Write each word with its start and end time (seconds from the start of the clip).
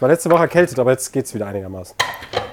Ich 0.00 0.02
war 0.02 0.08
letzte 0.08 0.30
Woche 0.30 0.40
erkältet, 0.44 0.78
aber 0.78 0.92
jetzt 0.92 1.12
geht 1.12 1.26
es 1.26 1.34
wieder 1.34 1.46
einigermaßen. 1.46 1.94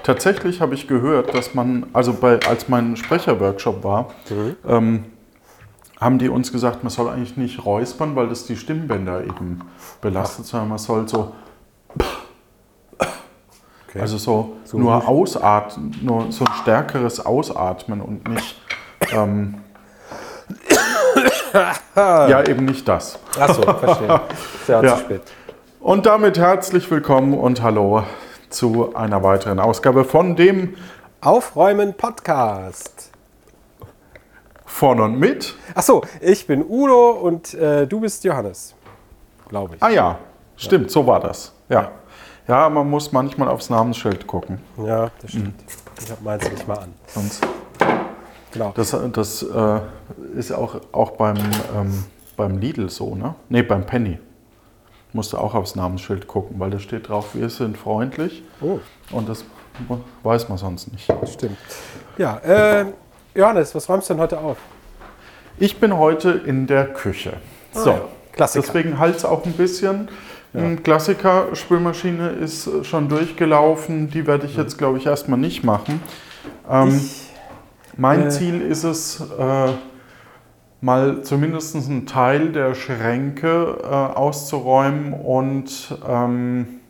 Tatsächlich 0.02 0.60
habe 0.60 0.74
ich 0.74 0.86
gehört, 0.86 1.34
dass 1.34 1.54
man, 1.54 1.86
also 1.94 2.12
bei, 2.12 2.38
als 2.46 2.68
mein 2.68 2.94
Sprecherworkshop 2.94 3.82
war, 3.82 4.08
ähm, 4.68 5.06
haben 5.98 6.18
die 6.18 6.28
uns 6.28 6.52
gesagt, 6.52 6.84
man 6.84 6.90
soll 6.90 7.08
eigentlich 7.08 7.38
nicht 7.38 7.64
räuspern, 7.64 8.14
weil 8.16 8.28
das 8.28 8.44
die 8.44 8.54
Stimmbänder 8.54 9.24
eben 9.24 9.62
belastet, 10.02 10.44
sondern 10.44 10.68
man 10.68 10.76
soll 10.76 11.08
so, 11.08 11.32
Okay. 13.88 14.00
also 14.00 14.18
so, 14.18 14.56
So 14.64 14.76
nur 14.78 14.92
ruhig. 14.96 15.08
ausatmen, 15.08 15.98
nur 16.02 16.30
so 16.30 16.44
ein 16.44 16.52
stärkeres 16.60 17.24
Ausatmen 17.24 18.02
und 18.02 18.28
nicht, 18.28 18.60
ähm, 19.10 19.54
ja 21.96 22.42
eben 22.46 22.66
nicht 22.66 22.86
das. 22.86 23.18
Achso, 23.40 23.62
verstehe. 23.62 24.20
Sehr 24.66 24.82
Ja. 24.84 24.96
zu 24.96 25.00
spät. 25.00 25.22
Und 25.80 26.06
damit 26.06 26.38
herzlich 26.38 26.90
willkommen 26.90 27.34
und 27.34 27.62
hallo 27.62 28.02
zu 28.50 28.94
einer 28.94 29.22
weiteren 29.22 29.60
Ausgabe 29.60 30.04
von 30.04 30.36
dem 30.36 30.74
Aufräumen 31.20 31.94
Podcast. 31.94 33.10
Von 34.64 35.00
und 35.00 35.18
mit. 35.18 35.54
Achso, 35.74 36.02
ich 36.20 36.46
bin 36.46 36.64
Udo 36.68 37.10
und 37.10 37.54
äh, 37.54 37.86
du 37.86 38.00
bist 38.00 38.24
Johannes. 38.24 38.74
Glaube 39.48 39.76
ich. 39.76 39.82
Ah 39.82 39.90
ja, 39.90 40.18
stimmt, 40.56 40.90
so 40.90 41.06
war 41.06 41.20
das. 41.20 41.52
Ja. 41.68 41.90
Ja, 42.46 42.68
man 42.70 42.88
muss 42.88 43.12
manchmal 43.12 43.48
aufs 43.48 43.68
Namensschild 43.70 44.26
gucken. 44.26 44.60
Ja, 44.78 45.10
das 45.20 45.30
stimmt. 45.30 45.54
Ich 46.02 46.10
habe 46.10 46.22
meins 46.24 46.50
nicht 46.50 46.66
mal 46.66 46.78
an. 46.78 46.94
Sonst 47.06 47.46
Genau. 48.52 48.72
das 48.74 48.96
das 49.12 49.42
äh, 49.42 49.80
ist 50.34 50.52
auch, 50.52 50.76
auch 50.92 51.10
beim, 51.12 51.36
ähm, 51.76 52.04
beim 52.36 52.56
Lidl 52.58 52.88
so, 52.88 53.14
ne? 53.14 53.34
Ne, 53.50 53.62
beim 53.62 53.84
Penny. 53.84 54.18
Musst 55.12 55.32
du 55.32 55.38
auch 55.38 55.54
aufs 55.54 55.74
Namensschild 55.74 56.26
gucken, 56.26 56.60
weil 56.60 56.70
da 56.70 56.78
steht 56.78 57.08
drauf, 57.08 57.34
wir 57.34 57.48
sind 57.48 57.76
freundlich. 57.78 58.42
Oh, 58.60 58.78
Und 59.10 59.28
das 59.28 59.44
weiß 60.22 60.48
man 60.48 60.58
sonst 60.58 60.92
nicht. 60.92 61.10
stimmt. 61.32 61.56
Ja, 62.18 62.36
äh, 62.38 62.86
Johannes, 63.34 63.74
was 63.74 63.88
räumst 63.88 64.10
du 64.10 64.14
denn 64.14 64.22
heute 64.22 64.38
auf? 64.38 64.58
Ich 65.58 65.78
bin 65.80 65.96
heute 65.96 66.30
in 66.30 66.66
der 66.66 66.86
Küche. 66.92 67.34
So, 67.72 67.90
Ah 67.90 67.94
ja, 67.94 68.00
Klassiker. 68.32 68.66
deswegen 68.66 68.98
halt 68.98 69.16
es 69.16 69.24
auch 69.24 69.44
ein 69.44 69.52
bisschen. 69.52 70.08
Ein 70.54 70.82
Klassiker, 70.82 71.54
Spülmaschine 71.54 72.30
ist 72.30 72.68
schon 72.86 73.08
durchgelaufen. 73.08 74.10
Die 74.10 74.26
werde 74.26 74.46
ich 74.46 74.56
jetzt, 74.56 74.78
glaube 74.78 74.98
ich, 74.98 75.06
erstmal 75.06 75.38
nicht 75.38 75.62
machen. 75.62 76.00
Ähm, 76.68 76.88
Ich, 76.96 77.28
mein 77.96 78.26
äh, 78.26 78.30
Ziel 78.30 78.62
ist 78.62 78.82
es, 78.82 79.20
äh, 79.20 79.68
mal 80.80 81.22
zumindest 81.22 81.74
einen 81.74 82.06
Teil 82.06 82.52
der 82.52 82.74
Schränke 82.74 83.78
äh, 83.82 83.86
auszuräumen 83.86 85.12
und 85.12 85.96
ähm, 86.08 86.80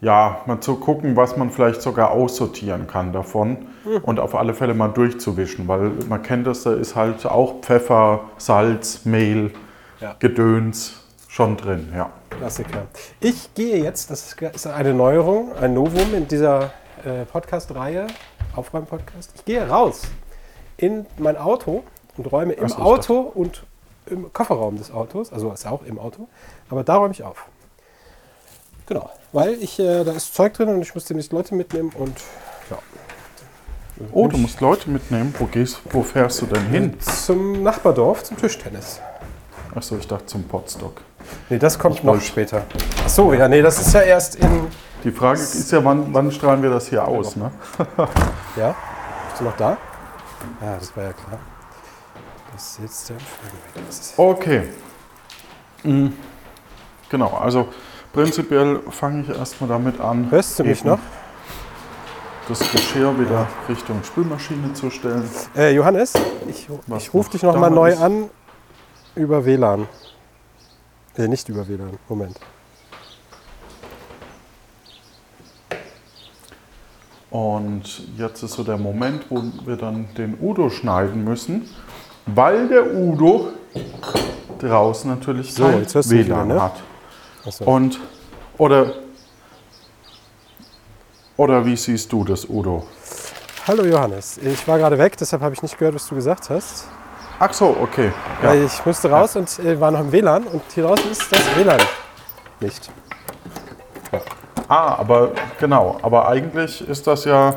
ja, 0.00 0.42
mal 0.46 0.60
zu 0.60 0.76
gucken, 0.76 1.16
was 1.16 1.36
man 1.36 1.50
vielleicht 1.50 1.82
sogar 1.82 2.10
aussortieren 2.12 2.86
kann 2.86 3.12
davon 3.12 3.58
Hm. 3.84 3.98
und 4.02 4.20
auf 4.20 4.34
alle 4.34 4.54
Fälle 4.54 4.74
mal 4.74 4.88
durchzuwischen, 4.88 5.66
weil 5.68 5.92
man 6.08 6.22
kennt 6.22 6.46
das, 6.46 6.62
da 6.64 6.74
ist 6.74 6.94
halt 6.96 7.24
auch 7.26 7.60
Pfeffer, 7.62 8.20
Salz, 8.38 9.04
Mehl, 9.04 9.52
Ja. 10.00 10.14
Gedöns 10.18 11.04
schon 11.28 11.56
drin, 11.56 11.92
ja. 11.96 12.10
Klassiker. 12.30 12.82
Ich 13.20 13.52
gehe 13.54 13.82
jetzt, 13.82 14.10
das 14.10 14.36
ist 14.54 14.66
eine 14.66 14.94
Neuerung, 14.94 15.52
ein 15.60 15.74
Novum 15.74 16.14
in 16.14 16.28
dieser 16.28 16.70
äh, 17.04 17.24
Podcast-Reihe, 17.30 18.06
Aufräumen-Podcast. 18.54 19.32
Ich 19.36 19.44
gehe 19.44 19.68
raus 19.68 20.02
in 20.76 21.06
mein 21.18 21.36
Auto 21.36 21.82
und 22.18 22.30
räume 22.30 22.52
im 22.52 22.72
Auto 22.74 23.20
und 23.20 23.64
im 24.06 24.32
Kofferraum 24.32 24.76
des 24.76 24.90
Autos, 24.90 25.32
also 25.32 25.50
ist 25.52 25.66
auch 25.66 25.82
im 25.84 25.98
Auto, 25.98 26.28
aber 26.70 26.84
da 26.84 26.96
räume 26.96 27.12
ich 27.12 27.22
auf. 27.22 27.46
Genau, 28.86 29.10
weil 29.32 29.54
ich, 29.54 29.78
äh, 29.78 30.04
da 30.04 30.12
ist 30.12 30.34
Zeug 30.34 30.54
drin 30.54 30.68
und 30.68 30.80
ich 30.82 30.94
muss 30.94 31.04
demnächst 31.04 31.32
Leute 31.32 31.54
mitnehmen 31.54 31.92
und 31.98 32.16
ja. 32.70 32.78
Oh, 34.12 34.28
du 34.28 34.38
musst 34.38 34.60
Leute 34.60 34.88
mitnehmen. 34.90 35.34
Wo 35.38 35.46
gehst, 35.46 35.80
wo 35.90 36.02
fährst 36.02 36.40
du 36.40 36.46
denn 36.46 36.64
hin? 36.66 37.00
Zum 37.00 37.62
Nachbardorf, 37.62 38.22
zum 38.24 38.36
Tischtennis. 38.36 39.00
Achso, 39.74 39.96
ich 39.96 40.06
dachte 40.06 40.26
zum 40.26 40.44
Potstock. 40.44 41.02
Nee, 41.50 41.58
das 41.58 41.78
kommt 41.78 41.96
Ich 41.96 42.02
noch 42.04 42.20
später. 42.20 42.62
Ach 43.04 43.08
so, 43.08 43.32
ja, 43.32 43.48
nee, 43.48 43.60
das 43.60 43.78
ist 43.80 43.92
ja 43.92 44.00
erst 44.00 44.36
in. 44.36 44.68
Die 45.04 45.10
Frage 45.10 45.40
ist 45.40 45.70
ja, 45.70 45.84
wann, 45.84 46.12
wann 46.14 46.32
strahlen 46.32 46.62
wir 46.62 46.70
das 46.70 46.88
hier 46.88 47.06
aus? 47.06 47.36
Ne? 47.36 47.50
Ja? 48.56 48.74
Bist 49.28 49.40
du 49.40 49.44
noch 49.44 49.56
da? 49.56 49.76
Ja, 50.62 50.76
das 50.78 50.96
war 50.96 51.04
ja 51.04 51.12
klar. 51.12 51.38
Das 52.58 52.70
ist 52.70 52.80
jetzt 52.80 53.10
der. 53.10 53.16
Das 53.86 54.00
ist 54.00 54.18
Okay. 54.18 54.64
Mhm. 55.84 56.12
Genau, 57.08 57.28
also 57.28 57.68
prinzipiell 58.12 58.80
fange 58.90 59.22
ich 59.22 59.28
erstmal 59.28 59.68
damit 59.68 60.00
an, 60.00 60.28
Hörst 60.28 60.58
du 60.58 60.64
mich 60.64 60.82
noch? 60.82 60.98
das 62.48 62.58
Geschirr 62.72 63.16
wieder 63.16 63.46
Richtung 63.68 64.02
Spülmaschine 64.02 64.72
zu 64.72 64.90
stellen. 64.90 65.22
Äh, 65.54 65.72
Johannes, 65.72 66.14
ich, 66.48 66.68
ich 66.96 67.14
rufe 67.14 67.30
dich 67.30 67.44
noch 67.44 67.52
da 67.52 67.60
mal 67.60 67.70
neu 67.70 67.96
an 67.96 68.28
über 69.14 69.46
WLAN. 69.46 69.86
Äh, 71.16 71.28
nicht 71.28 71.48
über 71.48 71.68
WLAN. 71.68 71.96
Moment. 72.08 72.40
Und 77.30 78.18
jetzt 78.18 78.42
ist 78.42 78.54
so 78.54 78.64
der 78.64 78.78
Moment, 78.78 79.26
wo 79.28 79.44
wir 79.64 79.76
dann 79.76 80.12
den 80.16 80.36
Udo 80.40 80.70
schneiden 80.70 81.22
müssen, 81.22 81.68
weil 82.34 82.68
der 82.68 82.94
Udo 82.94 83.48
draußen 84.58 85.10
natürlich 85.10 85.54
So, 85.54 85.68
mich 85.68 85.94
WLAN 85.94 86.10
wieder, 86.10 86.44
ne? 86.44 86.62
hat. 86.62 86.74
Achso. 87.46 87.64
Und, 87.64 87.98
oder, 88.56 88.92
oder 91.36 91.64
wie 91.64 91.76
siehst 91.76 92.12
du 92.12 92.24
das, 92.24 92.48
Udo? 92.48 92.84
Hallo 93.66 93.84
Johannes, 93.84 94.38
ich 94.38 94.66
war 94.66 94.78
gerade 94.78 94.98
weg, 94.98 95.16
deshalb 95.18 95.42
habe 95.42 95.54
ich 95.54 95.62
nicht 95.62 95.78
gehört, 95.78 95.94
was 95.94 96.08
du 96.08 96.14
gesagt 96.14 96.50
hast. 96.50 96.86
Ach 97.38 97.52
so, 97.52 97.76
okay. 97.80 98.12
Ja. 98.42 98.54
Ich 98.54 98.84
musste 98.84 99.10
raus 99.10 99.36
und 99.36 99.58
äh, 99.60 99.78
war 99.80 99.90
noch 99.90 100.00
im 100.00 100.10
WLAN 100.10 100.44
und 100.44 100.62
hier 100.74 100.84
draußen 100.84 101.10
ist 101.10 101.30
das 101.30 101.56
WLAN 101.56 101.80
nicht. 102.60 102.90
Ah, 104.68 104.96
aber 104.96 105.30
genau, 105.58 105.98
aber 106.02 106.28
eigentlich 106.28 106.86
ist 106.86 107.06
das 107.06 107.24
ja, 107.24 107.54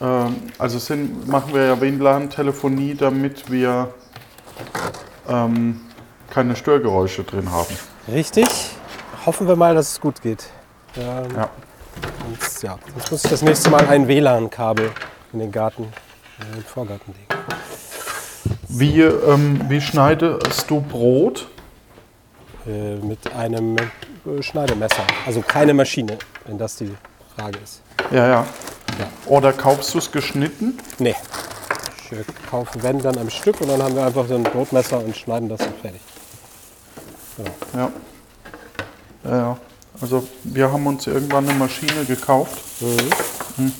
ähm, 0.00 0.36
also 0.58 0.78
sind, 0.78 1.28
machen 1.28 1.54
wir 1.54 1.66
ja 1.66 1.80
WLAN-Telefonie, 1.80 2.94
damit 2.94 3.50
wir 3.50 3.92
ähm, 5.28 5.80
keine 6.30 6.56
Störgeräusche 6.56 7.24
drin 7.24 7.50
haben. 7.50 7.76
Richtig. 8.08 8.46
Hoffen 9.26 9.46
wir 9.46 9.56
mal, 9.56 9.74
dass 9.74 9.92
es 9.92 10.00
gut 10.00 10.20
geht. 10.22 10.46
Ähm, 10.96 11.26
Ja. 11.36 11.50
Sonst, 12.38 12.62
ja, 12.62 12.78
sonst 12.94 13.10
muss 13.10 13.24
ich 13.24 13.30
das 13.30 13.42
nächste 13.42 13.70
Mal 13.70 13.86
ein 13.88 14.08
WLAN-Kabel 14.08 14.90
in 15.32 15.38
den 15.40 15.52
Garten, 15.52 15.82
äh, 15.82 16.44
in 16.46 16.52
den 16.52 16.64
Vorgarten 16.64 17.12
legen. 17.12 17.42
Wie, 18.68 19.00
ähm, 19.02 19.60
wie 19.68 19.80
schneidest 19.80 20.70
du 20.70 20.80
Brot? 20.80 21.48
Äh, 22.66 22.96
mit 22.96 23.32
einem 23.34 23.76
äh, 23.76 24.42
Schneidemesser. 24.42 25.02
Also 25.26 25.40
keine 25.40 25.74
Maschine, 25.74 26.18
wenn 26.46 26.58
das 26.58 26.76
die 26.76 26.94
Frage 27.36 27.58
ist. 27.62 27.82
Ja, 28.10 28.28
ja. 28.28 28.46
Oder 29.26 29.52
kaufst 29.52 29.94
du 29.94 29.98
es 29.98 30.10
geschnitten? 30.10 30.78
Nee. 30.98 31.14
Ich 32.04 32.12
äh, 32.18 32.24
kaufe, 32.50 32.82
wenn, 32.82 32.98
dann 33.00 33.16
am 33.18 33.30
Stück 33.30 33.60
und 33.60 33.68
dann 33.68 33.82
haben 33.82 33.94
wir 33.94 34.04
einfach 34.04 34.26
so 34.26 34.34
ein 34.34 34.42
Brotmesser 34.42 34.98
und 34.98 35.16
schneiden 35.16 35.48
das 35.48 35.60
und 35.60 35.76
fertig. 35.80 36.00
Ja. 37.74 37.90
Ja, 39.24 39.36
ja. 39.36 39.56
Also 40.00 40.26
wir 40.44 40.72
haben 40.72 40.86
uns 40.86 41.06
irgendwann 41.06 41.48
eine 41.48 41.58
Maschine 41.58 42.04
gekauft. 42.06 42.58
Hm. 43.56 43.72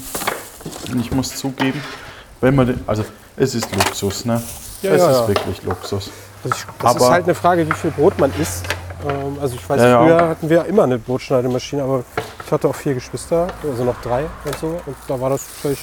Und 0.92 1.00
ich 1.00 1.10
muss 1.10 1.34
zugeben, 1.36 1.82
wenn 2.40 2.54
man 2.54 2.66
den, 2.66 2.80
also 2.86 3.04
es 3.36 3.54
ist 3.54 3.74
Luxus, 3.74 4.24
ne? 4.26 4.42
Ja, 4.82 4.92
es 4.92 5.00
ja, 5.00 5.10
ist 5.10 5.16
ja. 5.20 5.28
wirklich 5.28 5.62
Luxus. 5.62 6.10
Also 6.44 6.56
ich, 6.56 6.64
das 6.80 6.90
ist 6.94 6.96
Aber- 7.02 7.10
halt 7.10 7.24
eine 7.24 7.34
Frage, 7.34 7.68
wie 7.68 7.74
viel 7.74 7.90
Brot 7.90 8.18
man 8.18 8.32
isst. 8.38 8.64
Ähm, 9.08 9.38
also 9.40 9.54
ich 9.54 9.68
weiß, 9.68 9.80
Ja, 9.80 9.88
ja. 9.88 10.02
früher 10.04 10.28
hatten 10.28 10.50
wir 10.50 10.64
immer 10.66 10.84
eine 10.84 10.98
Brotschneidemaschine, 10.98 11.82
aber 11.82 12.04
ich 12.44 12.52
hatte 12.52 12.68
auch 12.68 12.74
vier 12.74 12.94
Geschwister, 12.94 13.48
also 13.62 13.84
noch 13.84 14.00
drei 14.02 14.26
und 14.44 14.58
so. 14.58 14.66
Und 14.86 14.96
da 15.08 15.20
war 15.20 15.30
das 15.30 15.42
völlig 15.44 15.80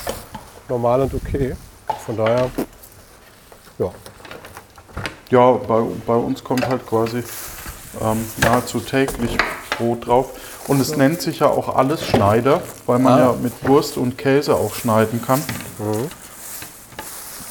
normal 0.68 1.01
und 1.01 1.13
okay. 1.13 1.56
Von 2.06 2.18
daher, 2.18 2.50
ja. 3.80 3.92
Ja, 5.30 5.51
bei, 5.51 5.81
bei 6.06 6.15
uns 6.15 6.44
kommt 6.44 6.68
halt 6.68 6.86
quasi 6.86 7.24
ähm, 8.01 8.25
nahezu 8.42 8.80
täglich 8.80 9.38
Brot 9.77 10.06
drauf. 10.07 10.30
Und 10.68 10.81
es 10.81 10.98
nennt 10.98 11.21
sich 11.21 11.39
ja 11.39 11.48
auch 11.48 11.75
alles 11.75 12.06
Schneider, 12.06 12.62
weil 12.86 13.00
man 13.00 13.13
Ah. 13.13 13.19
ja 13.19 13.36
mit 13.42 13.54
Wurst 13.68 13.98
und 13.98 14.18
Käse 14.18 14.54
auch 14.56 14.74
schneiden 14.75 15.21
kann. 15.25 15.42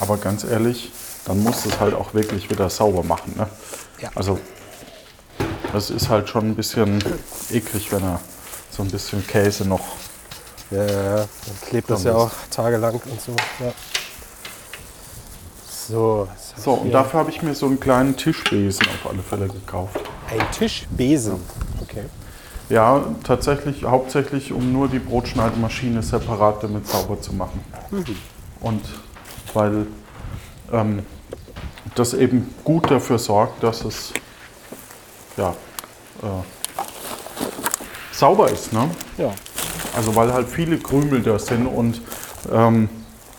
Aber 0.01 0.19
ganz 0.19 0.45
ehrlich, 0.45 0.93
dann 1.25 1.43
musst 1.43 1.65
du 1.65 1.71
es 1.71 1.81
halt 1.81 1.95
auch 1.95 2.13
wirklich 2.13 2.51
wieder 2.51 2.69
sauber 2.69 3.03
machen. 3.03 3.35
Ne? 3.37 3.47
Ja. 4.01 4.11
Also 4.15 4.39
das 5.73 5.91
ist 5.91 6.09
halt 6.09 6.29
schon 6.29 6.51
ein 6.51 6.55
bisschen 6.55 7.03
eklig, 7.51 7.91
wenn 7.93 8.03
er 8.03 8.21
so 8.77 8.83
ein 8.83 8.91
bisschen 8.91 9.27
Käse 9.27 9.67
noch. 9.67 9.81
Ja, 10.71 10.85
ja, 10.85 10.93
ja. 10.93 11.17
Dann 11.17 11.29
klebt 11.69 11.89
das 11.91 12.05
ja 12.05 12.15
auch 12.15 12.31
tagelang 12.51 12.95
und 12.95 13.21
so. 13.21 13.33
Ja. 13.61 13.73
So, 15.89 16.29
So, 16.57 16.73
und 16.73 16.91
dafür 16.91 17.21
habe 17.21 17.31
ich 17.31 17.43
mir 17.43 17.55
so 17.55 17.67
einen 17.67 17.79
kleinen 17.79 18.17
Tischbesen 18.17 18.87
auf 18.89 19.11
alle 19.11 19.23
Fälle 19.23 19.47
gekauft. 19.47 20.01
ein 20.31 20.51
Tischbesen. 20.51 21.41
Okay. 21.81 22.05
Ja, 22.69 23.05
tatsächlich 23.23 23.85
hauptsächlich, 23.85 24.53
um 24.53 24.73
nur 24.73 24.89
die 24.89 24.99
Brotschneidemaschine 24.99 26.03
separat 26.03 26.65
damit 26.65 26.89
sauber 26.89 27.21
zu 27.21 27.33
machen. 27.33 27.65
Und 28.61 28.83
weil 29.55 29.87
ähm, 30.73 31.07
das 31.95 32.13
eben 32.13 32.53
gut 32.65 32.91
dafür 32.91 33.21
sorgt, 33.21 33.63
dass 33.63 33.85
es 33.85 34.13
ja, 35.37 35.51
äh, 36.23 36.27
sauber 38.17 38.51
ist. 38.51 38.73
Ne? 38.73 38.91
Ja. 39.19 39.33
Also 39.97 40.15
weil 40.15 40.33
halt 40.33 40.49
viele 40.49 40.79
Krümel 40.79 41.23
da 41.23 41.39
sind 41.39 41.67
und 41.67 42.01
ähm, 42.53 42.89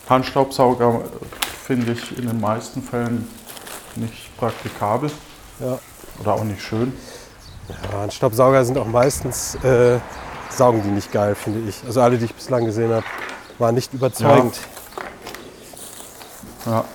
Handstaubsauger 0.09 1.01
finde 1.65 1.93
ich 1.93 2.17
in 2.17 2.27
den 2.27 2.39
meisten 2.39 2.81
Fällen 2.81 3.27
nicht 3.95 4.35
praktikabel 4.37 5.11
ja. 5.59 5.79
oder 6.21 6.33
auch 6.33 6.43
nicht 6.43 6.61
schön. 6.61 6.93
Ja, 7.91 8.03
und 8.03 8.13
Staubsauger 8.13 8.63
sind 8.63 8.77
auch 8.77 8.87
meistens, 8.87 9.55
äh, 9.55 9.99
saugen 10.49 10.81
die 10.83 10.89
nicht 10.89 11.11
geil, 11.11 11.35
finde 11.35 11.67
ich. 11.67 11.75
Also 11.85 12.01
alle, 12.01 12.17
die 12.17 12.25
ich 12.25 12.33
bislang 12.33 12.63
gesehen 12.65 12.93
habe, 12.93 13.05
waren 13.59 13.75
nicht 13.75 13.93
überzeugend. 13.93 14.57
Ja. 16.65 16.85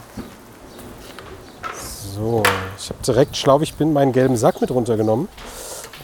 So, 2.14 2.42
ich 2.78 2.88
habe 2.88 3.02
direkt 3.06 3.36
schlau 3.36 3.60
ich 3.60 3.74
bin 3.74 3.92
meinen 3.92 4.12
gelben 4.12 4.36
Sack 4.36 4.60
mit 4.60 4.70
runtergenommen. 4.70 5.28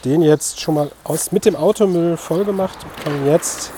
Den 0.04 0.22
jetzt 0.22 0.60
schon 0.60 0.74
mal 0.74 0.90
aus, 1.04 1.32
mit 1.32 1.44
dem 1.44 1.56
Automüll 1.56 2.16
voll 2.16 2.44
gemacht 2.44 2.78
und 2.84 3.04
kann 3.04 3.26
jetzt, 3.26 3.72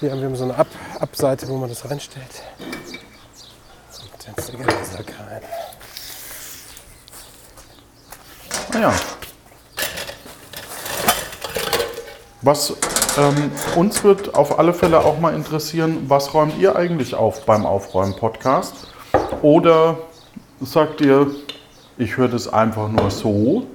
hier 0.00 0.10
haben 0.10 0.20
wir 0.20 0.34
so 0.36 0.44
eine 0.44 0.56
Ab 0.56 0.66
Abseite, 0.98 1.48
wo 1.48 1.56
man 1.56 1.68
das 1.68 1.88
reinstellt. 1.88 2.42
Und 2.58 4.26
jetzt 4.36 4.48
der 4.48 4.56
gelbe 4.56 4.84
Sack 4.84 5.12
rein. 5.30 5.42
Naja. 8.72 8.92
Was 12.42 12.74
ähm, 13.18 13.50
uns 13.76 14.04
wird 14.04 14.34
auf 14.34 14.58
alle 14.58 14.74
Fälle 14.74 15.04
auch 15.04 15.18
mal 15.18 15.34
interessieren, 15.34 16.04
was 16.08 16.34
räumt 16.34 16.58
ihr 16.58 16.76
eigentlich 16.76 17.14
auf 17.14 17.46
beim 17.46 17.64
Aufräumen-Podcast? 17.64 18.88
Oder 19.42 19.98
sagt 20.60 21.00
ihr, 21.00 21.30
ich 21.98 22.16
höre 22.16 22.28
das 22.28 22.48
einfach 22.52 22.88
nur 22.88 23.10
so, 23.10 23.66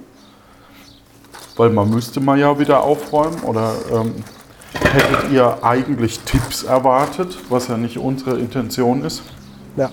weil 1.56 1.70
man 1.70 1.90
müsste 1.90 2.20
mal 2.20 2.38
ja 2.38 2.58
wieder 2.58 2.82
aufräumen? 2.82 3.40
Oder 3.42 3.74
ähm, 3.92 4.14
hättet 4.74 5.30
ihr 5.32 5.58
eigentlich 5.62 6.20
Tipps 6.20 6.62
erwartet, 6.62 7.36
was 7.48 7.68
ja 7.68 7.76
nicht 7.76 7.98
unsere 7.98 8.38
Intention 8.38 9.04
ist? 9.04 9.22
Ja. 9.76 9.90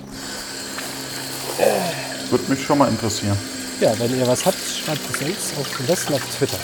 Würde 2.29 2.43
mich 2.47 2.63
schon 2.63 2.77
mal 2.77 2.87
interessieren. 2.89 3.37
ja, 3.81 3.91
wenn 3.97 4.17
ihr 4.17 4.27
was 4.27 4.45
habt, 4.45 4.57
schreibt 4.57 5.01
es 5.09 5.21
uns 5.21 5.59
auf, 5.59 5.79
am 5.79 5.85
besten 5.85 6.13
auf 6.13 6.37
Twitter. 6.37 6.57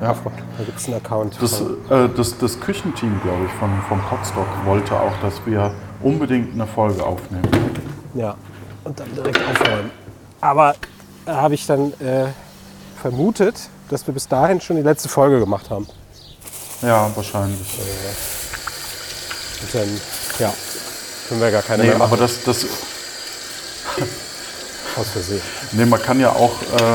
Ja. 0.00 0.14
Da 0.58 0.64
gibt 0.64 0.78
es 0.78 0.86
einen 0.86 0.96
Account. 0.96 1.36
Das, 1.40 1.60
äh, 1.60 2.08
das, 2.16 2.36
das 2.38 2.60
Küchenteam, 2.60 3.20
glaube 3.22 3.46
ich, 3.46 3.52
von, 3.52 3.70
vom 3.88 4.00
Potstock 4.02 4.46
wollte 4.64 4.94
auch, 4.94 5.12
dass 5.22 5.34
wir 5.46 5.74
unbedingt 6.02 6.54
eine 6.54 6.66
Folge 6.66 7.02
aufnehmen. 7.04 7.48
Ja, 8.14 8.34
und 8.84 8.98
dann 8.98 9.14
direkt 9.14 9.38
aufräumen. 9.38 9.90
Aber 10.40 10.74
da 11.24 11.36
habe 11.36 11.54
ich 11.54 11.66
dann 11.66 11.92
äh, 12.00 12.26
vermutet, 13.04 13.56
dass 13.90 14.06
wir 14.06 14.14
bis 14.14 14.28
dahin 14.28 14.62
schon 14.62 14.76
die 14.76 14.82
letzte 14.82 15.10
Folge 15.10 15.38
gemacht 15.38 15.68
haben. 15.68 15.86
Ja, 16.80 17.10
wahrscheinlich. 17.14 17.60
Und 19.60 19.74
dann, 19.74 20.00
ja, 20.38 20.50
können 21.28 21.40
wir 21.42 21.50
gar 21.50 21.60
keine 21.60 21.82
Nee, 21.82 21.90
mehr 21.90 21.98
machen. 21.98 22.12
aber 22.12 22.22
das, 22.22 22.42
das, 22.44 22.64
aus 24.96 25.08
Versehen. 25.12 25.42
nee, 25.72 25.84
man 25.84 26.00
kann 26.00 26.18
ja 26.18 26.30
auch, 26.30 26.52
äh, 26.62 26.94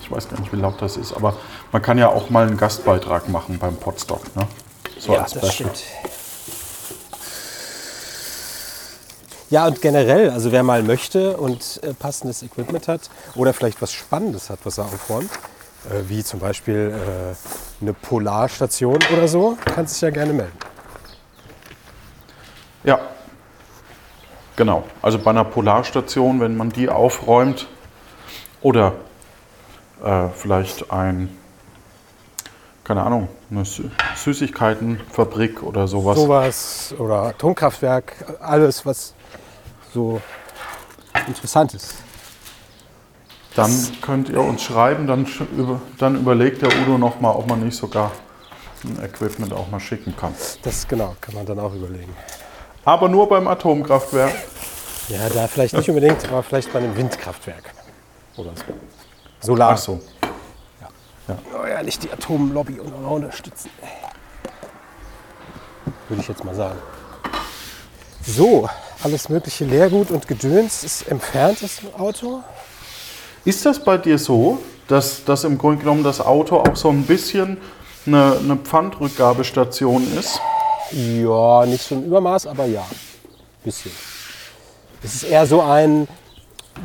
ich 0.00 0.10
weiß 0.10 0.30
gar 0.30 0.40
nicht, 0.40 0.50
wie 0.54 0.56
laut 0.56 0.80
das 0.80 0.96
ist, 0.96 1.12
aber 1.12 1.36
man 1.70 1.82
kann 1.82 1.98
ja 1.98 2.08
auch 2.08 2.30
mal 2.30 2.46
einen 2.46 2.56
Gastbeitrag 2.56 3.28
machen 3.28 3.58
beim 3.58 3.76
Potstock. 3.76 4.22
Ne? 4.36 4.46
So 4.98 5.12
ja, 5.12 5.20
als 5.20 5.34
das 5.34 5.52
Special. 5.52 5.68
stimmt. 5.76 6.09
Ja, 9.50 9.66
und 9.66 9.82
generell, 9.82 10.30
also 10.30 10.52
wer 10.52 10.62
mal 10.62 10.84
möchte 10.84 11.36
und 11.36 11.80
äh, 11.82 11.92
passendes 11.92 12.44
Equipment 12.44 12.86
hat 12.86 13.10
oder 13.34 13.52
vielleicht 13.52 13.82
was 13.82 13.92
Spannendes 13.92 14.48
hat, 14.48 14.60
was 14.62 14.78
er 14.78 14.84
aufräumt, 14.84 15.28
äh, 15.90 16.08
wie 16.08 16.22
zum 16.22 16.38
Beispiel 16.38 16.94
äh, 16.94 17.82
eine 17.82 17.92
Polarstation 17.92 19.00
oder 19.12 19.26
so, 19.26 19.58
kann 19.64 19.88
sich 19.88 20.00
ja 20.02 20.10
gerne 20.10 20.32
melden. 20.32 20.56
Ja, 22.84 23.00
genau. 24.54 24.84
Also 25.02 25.18
bei 25.18 25.30
einer 25.30 25.44
Polarstation, 25.44 26.40
wenn 26.40 26.56
man 26.56 26.70
die 26.70 26.88
aufräumt 26.88 27.66
oder 28.62 28.92
äh, 30.04 30.28
vielleicht 30.28 30.92
ein, 30.92 31.36
keine 32.84 33.02
Ahnung, 33.02 33.26
eine 33.50 33.64
Sü 33.64 33.90
Süßigkeitenfabrik 34.14 35.64
oder 35.64 35.88
sowas. 35.88 36.16
Sowas 36.16 36.94
oder 36.96 37.22
Atomkraftwerk, 37.22 38.14
alles, 38.40 38.86
was 38.86 39.14
so 39.92 40.20
interessant 41.26 41.74
ist. 41.74 41.94
Dann 43.54 43.70
könnt 44.00 44.28
ihr 44.28 44.40
uns 44.40 44.62
schreiben, 44.62 45.06
dann, 45.06 45.26
dann 45.98 46.16
überlegt 46.16 46.62
der 46.62 46.68
Udo 46.82 46.98
nochmal, 46.98 47.34
ob 47.34 47.48
man 47.48 47.60
nicht 47.60 47.76
sogar 47.76 48.12
ein 48.84 49.02
Equipment 49.02 49.52
auch 49.52 49.68
mal 49.70 49.80
schicken 49.80 50.14
kann. 50.16 50.34
Das 50.62 50.86
genau, 50.86 51.16
kann 51.20 51.34
man 51.34 51.46
dann 51.46 51.58
auch 51.58 51.74
überlegen. 51.74 52.14
Aber 52.84 53.08
nur 53.08 53.28
beim 53.28 53.48
Atomkraftwerk. 53.48 54.32
Ja, 55.08 55.28
da 55.28 55.48
vielleicht 55.48 55.74
nicht 55.74 55.88
unbedingt, 55.88 56.24
aber 56.28 56.42
vielleicht 56.42 56.72
bei 56.72 56.78
einem 56.78 56.96
Windkraftwerk 56.96 57.74
oder 58.36 58.52
so. 58.54 58.64
Solar. 59.40 59.72
Ach 59.72 59.78
so. 59.78 60.00
Oh 61.28 61.66
ja, 61.66 61.82
nicht 61.82 62.02
die 62.02 62.10
Atomlobby 62.10 62.80
unterstützen. 62.80 63.70
Würde 66.08 66.22
ich 66.22 66.28
jetzt 66.28 66.44
mal 66.44 66.54
sagen. 66.54 66.78
So, 68.22 68.68
alles 69.02 69.28
mögliche 69.28 69.64
Leergut 69.64 70.10
und 70.10 70.28
Gedöns 70.28 70.84
ist 70.84 71.08
entfernt 71.08 71.58
aus 71.64 71.76
dem 71.76 71.94
Auto. 71.94 72.42
Ist 73.44 73.64
das 73.64 73.82
bei 73.82 73.96
dir 73.96 74.18
so, 74.18 74.58
dass, 74.88 75.24
dass 75.24 75.44
im 75.44 75.56
Grunde 75.56 75.78
genommen 75.78 76.04
das 76.04 76.20
Auto 76.20 76.58
auch 76.58 76.76
so 76.76 76.90
ein 76.90 77.04
bisschen 77.04 77.58
eine, 78.06 78.36
eine 78.38 78.56
Pfandrückgabestation 78.56 80.06
ist? 80.18 80.40
Ja, 80.92 81.64
nicht 81.66 81.86
so 81.86 81.94
ein 81.94 82.04
Übermaß, 82.04 82.46
aber 82.46 82.66
ja, 82.66 82.84
bisschen. 83.64 83.92
Es 85.02 85.14
ist 85.14 85.22
eher 85.22 85.46
so 85.46 85.62
ein, 85.62 86.08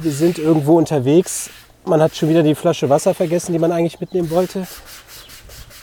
wir 0.01 0.11
sind 0.11 0.37
irgendwo 0.37 0.77
unterwegs, 0.77 1.49
man 1.85 2.01
hat 2.01 2.15
schon 2.15 2.29
wieder 2.29 2.43
die 2.43 2.55
Flasche 2.55 2.89
Wasser 2.89 3.13
vergessen, 3.13 3.53
die 3.53 3.59
man 3.59 3.71
eigentlich 3.71 3.99
mitnehmen 3.99 4.29
wollte. 4.29 4.67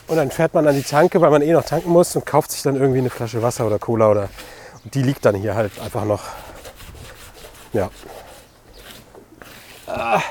Und 0.07 0.17
dann 0.17 0.31
fährt 0.31 0.53
man 0.53 0.67
an 0.67 0.75
die 0.75 0.83
Tanke, 0.83 1.21
weil 1.21 1.31
man 1.31 1.41
eh 1.41 1.53
noch 1.53 1.63
tanken 1.63 1.89
muss 1.89 2.15
und 2.15 2.25
kauft 2.25 2.51
sich 2.51 2.61
dann 2.61 2.75
irgendwie 2.75 2.99
eine 2.99 3.09
Flasche 3.09 3.41
Wasser 3.41 3.65
oder 3.65 3.79
Cola 3.79 4.11
oder 4.11 4.29
die 4.85 5.01
liegt 5.01 5.23
dann 5.25 5.35
hier 5.35 5.55
halt 5.55 5.79
einfach 5.79 6.05
noch. 6.05 6.21
Ja. 7.71 7.89
Ah. 9.87 10.21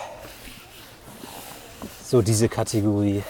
So 2.05 2.21
diese 2.23 2.49
Kategorie. 2.49 3.23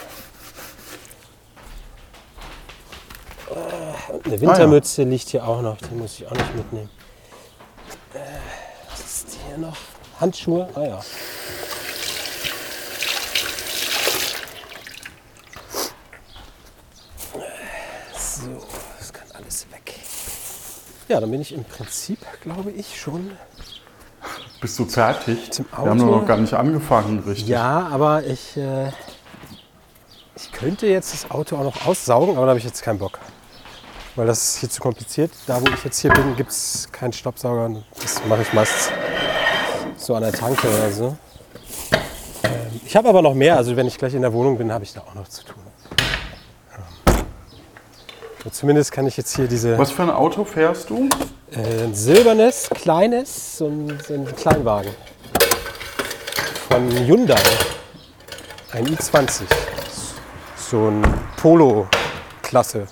Ah, 3.51 4.13
Und 4.13 4.27
eine 4.27 4.41
Wintermütze 4.41 5.05
liegt 5.05 5.29
hier 5.29 5.47
auch 5.47 5.63
noch, 5.63 5.77
die 5.79 5.95
muss 5.95 6.19
ich 6.19 6.27
auch 6.27 6.33
nicht 6.33 6.55
mitnehmen. 6.57 6.91
Äh, 8.15 8.19
Was 8.91 9.01
ist 9.01 9.37
hier 9.47 9.59
noch? 9.59 9.77
Handschuhe? 10.21 10.69
Ah 10.75 10.83
ja. 10.83 11.01
So, 18.15 18.63
das 18.99 19.13
kann 19.13 19.27
alles 19.33 19.67
weg. 19.71 19.95
Ja, 21.13 21.21
dann 21.21 21.31
bin 21.31 21.43
ich 21.43 21.53
im 21.53 21.63
Prinzip, 21.65 22.21
glaube 22.41 22.71
ich, 22.71 22.99
schon. 22.99 23.33
Bist 24.63 24.79
du 24.79 24.87
fertig? 24.87 25.53
Zum 25.53 25.67
Wir 25.71 25.77
haben 25.77 26.01
Auto? 26.01 26.21
noch 26.21 26.27
gar 26.27 26.39
nicht 26.39 26.55
angefangen, 26.55 27.19
richtig? 27.19 27.49
Ja, 27.49 27.87
aber 27.93 28.25
ich, 28.25 28.57
äh, 28.57 28.89
ich 30.35 30.51
könnte 30.53 30.87
jetzt 30.87 31.13
das 31.13 31.31
Auto 31.31 31.57
auch 31.57 31.65
noch 31.65 31.87
aussaugen, 31.87 32.35
aber 32.39 32.47
da 32.47 32.51
habe 32.53 32.59
ich 32.61 32.65
jetzt 32.65 32.83
keinen 32.83 32.99
Bock. 32.99 33.19
Weil 34.17 34.27
das 34.27 34.43
ist 34.43 34.61
hier 34.61 34.71
zu 34.71 34.81
kompliziert. 34.81 35.31
Da, 35.47 35.61
wo 35.61 35.67
ich 35.67 35.85
jetzt 35.85 35.99
hier 35.99 36.13
bin, 36.13 36.35
gibt 36.35 36.51
es 36.51 36.89
keinen 36.91 37.13
Staubsauger. 37.13 37.83
Das 38.01 38.25
mache 38.25 38.41
ich 38.41 38.53
meist 38.55 38.91
so 39.99 40.15
an 40.15 40.23
der 40.23 40.33
Tanke 40.33 40.67
oder 40.67 40.91
so. 40.93 41.17
Ähm, 42.45 42.81
ich 42.87 42.97
habe 42.97 43.11
aber 43.11 43.21
noch 43.21 43.35
mehr. 43.35 43.59
Also 43.59 43.77
wenn 43.77 43.87
ich 43.87 43.99
gleich 43.99 44.15
in 44.15 44.23
der 44.23 44.33
Wohnung 44.33 44.57
bin, 44.57 44.73
habe 44.73 44.85
ich 44.85 44.95
da 44.95 45.03
auch 45.03 45.15
noch 45.15 45.29
zu 45.29 45.45
tun. 45.45 45.63
So, 48.43 48.51
zumindest 48.51 48.91
kann 48.91 49.07
ich 49.07 49.17
jetzt 49.17 49.37
hier 49.37 49.47
diese 49.47 49.79
Was 49.79 49.93
für 49.93 50.03
ein 50.03 50.11
Auto 50.11 50.45
fährst 50.45 50.91
du? 50.91 51.09
äh, 51.53 51.85
ein 51.85 51.95
silbernes, 51.95 52.69
kleines, 52.71 53.59
so 53.59 53.69
ein, 53.69 54.01
so 54.07 54.15
ein 54.15 54.27
Kleinwagen 54.35 54.91
von 56.69 56.91
Hyundai. 56.91 57.41
Ein 58.73 58.87
i20. 58.87 59.43
So 60.57 60.89
ein 60.89 61.03
Polo-Klasse, 61.37 62.87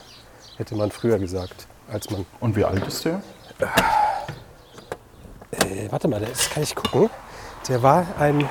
hätte 0.57 0.77
man 0.77 0.91
früher 0.91 1.19
gesagt. 1.19 1.67
Als 1.91 2.11
man. 2.11 2.27
Und 2.39 2.55
wie 2.55 2.65
alt 2.65 2.87
ist 2.87 3.05
der? 3.05 3.23
Äh, 5.51 5.91
warte 5.91 6.07
mal, 6.07 6.21
das 6.21 6.51
kann 6.51 6.63
ich 6.63 6.75
gucken. 6.77 7.11
Der 7.69 7.83
war 7.83 8.07
ein 8.19 8.49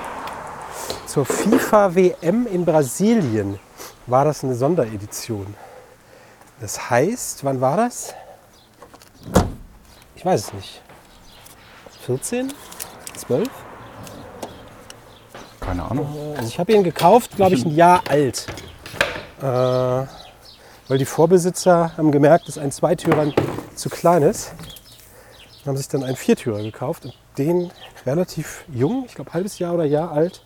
zur 1.06 1.26
FIFA 1.26 1.96
WM 1.96 2.46
in 2.48 2.66
Brasilien 2.66 3.58
war 4.06 4.26
das 4.26 4.44
eine 4.44 4.56
Sonderedition. 4.56 5.56
Das 6.60 6.90
heißt, 6.90 7.44
wann 7.44 7.62
war 7.62 7.78
das? 7.78 8.14
Ich 10.16 10.26
weiß 10.26 10.48
es 10.48 10.54
nicht. 10.54 10.82
14? 12.06 12.54
12? 13.16 13.48
Keine 15.62 15.84
Ahnung. 15.84 16.36
Also 16.36 16.48
ich 16.48 16.60
habe 16.60 16.74
ihn 16.74 16.84
gekauft, 16.84 17.36
glaube 17.36 17.56
ich, 17.56 17.66
ein 17.66 17.76
Jahr 17.76 18.02
alt. 18.10 18.48
Äh, 19.42 19.44
weil 19.44 20.98
die 20.98 21.06
Vorbesitzer 21.06 21.96
haben 21.96 22.12
gemerkt, 22.12 22.48
dass 22.48 22.58
ein 22.58 22.72
Zweitürer 22.72 23.32
zu 23.76 23.90
klein 23.90 24.24
ist. 24.24 24.54
Und 25.60 25.68
haben 25.68 25.78
sich 25.78 25.88
dann 25.88 26.04
einen 26.04 26.16
Viertürer 26.16 26.62
gekauft 26.62 27.06
und 27.06 27.14
den 27.38 27.72
relativ 28.06 28.66
jung, 28.74 29.06
ich 29.08 29.16
glaube 29.16 29.34
halbes 29.34 29.60
Jahr 29.60 29.74
oder 29.76 29.86
Jahr 29.86 30.12
alt, 30.12 30.44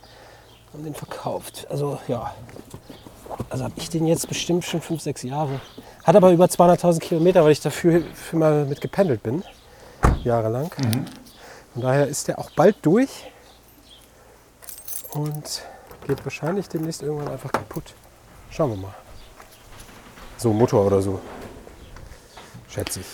haben 0.73 0.83
den 0.83 0.93
verkauft. 0.93 1.65
Also 1.69 1.99
ja, 2.07 2.33
also 3.53 3.65
habe 3.65 3.73
ich 3.77 3.87
den 3.87 4.07
jetzt 4.07 4.27
bestimmt 4.27 4.65
schon 4.65 4.81
fünf, 4.81 5.01
sechs 5.03 5.21
Jahre. 5.21 5.61
Hat 6.03 6.15
aber 6.15 6.31
über 6.31 6.45
200.000 6.45 6.99
Kilometer, 6.99 7.43
weil 7.43 7.51
ich 7.51 7.61
dafür 7.61 8.01
für 8.15 8.35
mal 8.35 8.65
mit 8.65 8.81
gependelt 8.81 9.21
bin, 9.21 9.43
jahrelang. 10.23 10.71
Von 11.73 11.83
daher 11.83 12.07
ist 12.07 12.27
der 12.27 12.39
auch 12.39 12.49
bald 12.55 12.77
durch 12.81 13.11
und 15.11 15.61
geht 16.07 16.25
wahrscheinlich 16.25 16.67
demnächst 16.67 17.03
irgendwann 17.03 17.27
einfach 17.27 17.51
kaputt. 17.51 17.93
Schauen 18.49 18.71
wir 18.71 18.77
mal. 18.77 18.95
So 20.37 20.51
Motor 20.51 20.87
oder 20.87 21.03
so. 21.03 21.19
Schätze 22.69 23.01
ich. 23.01 23.05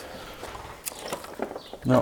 Ja. 1.83 2.01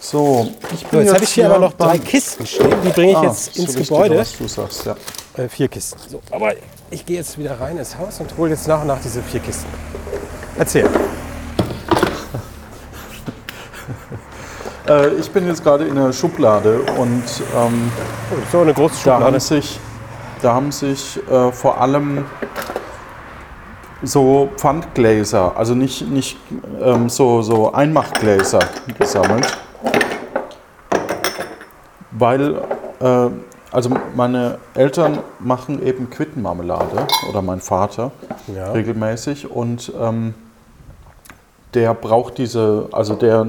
So, 0.00 0.52
ich 0.70 0.80
So, 0.80 0.86
bin 0.90 1.00
jetzt 1.00 1.14
habe 1.14 1.24
ich 1.24 1.30
hier 1.30 1.46
aber 1.46 1.58
noch 1.60 1.72
drei 1.72 1.98
Kisten 1.98 2.44
stehen. 2.44 2.76
Die 2.84 2.90
bringe 2.90 3.12
ich 3.12 3.16
Ah, 3.16 3.24
jetzt 3.24 3.54
so 3.54 3.62
ins 3.62 3.70
wichtig, 3.70 3.88
Gebäude. 3.88 4.18
Was 4.18 4.36
du 4.36 4.48
sagst, 4.48 4.84
ja. 4.84 4.96
Äh, 5.38 5.48
vier 5.48 5.68
Kisten. 5.68 5.98
So, 6.10 6.20
aber 6.30 6.52
ich 6.92 7.06
gehe 7.06 7.16
jetzt 7.16 7.38
wieder 7.38 7.58
rein 7.58 7.78
ins 7.78 7.96
Haus 7.98 8.20
und 8.20 8.36
hole 8.36 8.50
jetzt 8.50 8.68
nach 8.68 8.82
und 8.82 8.86
nach 8.86 9.00
diese 9.00 9.22
vier 9.22 9.40
Kisten. 9.40 9.68
Erzähl. 10.56 10.88
Äh, 14.88 15.10
ich 15.14 15.30
bin 15.30 15.46
jetzt 15.46 15.62
gerade 15.62 15.84
in 15.84 15.94
der 15.94 16.12
Schublade 16.12 16.80
und 16.98 17.22
ähm, 17.56 17.92
Oh, 18.32 18.36
so 18.50 18.62
eine 18.62 18.74
große 18.74 19.04
da 19.04 19.12
haben 19.12 19.20
Schublade. 19.20 19.40
sich, 19.40 19.78
da 20.42 20.54
haben 20.54 20.72
sich 20.72 21.20
äh, 21.30 21.52
vor 21.52 21.80
allem 21.80 22.24
so 24.02 24.50
Pfandgläser, 24.56 25.56
also 25.56 25.76
nicht, 25.76 26.10
nicht 26.10 26.36
ähm, 26.82 27.08
so, 27.08 27.42
so 27.42 27.72
Einmachgläser 27.72 28.58
gesammelt. 28.98 29.56
Weil, 32.10 32.56
äh, 33.00 33.28
also 33.72 33.90
meine 34.14 34.58
Eltern 34.74 35.18
machen 35.40 35.82
eben 35.84 36.10
Quittenmarmelade 36.10 37.06
oder 37.30 37.42
mein 37.42 37.60
Vater 37.60 38.12
Ja. 38.54 38.70
regelmäßig 38.72 39.50
und 39.50 39.92
ähm, 40.00 40.34
der 41.74 41.94
braucht 41.94 42.36
diese, 42.38 42.88
also 42.92 43.14
der 43.14 43.46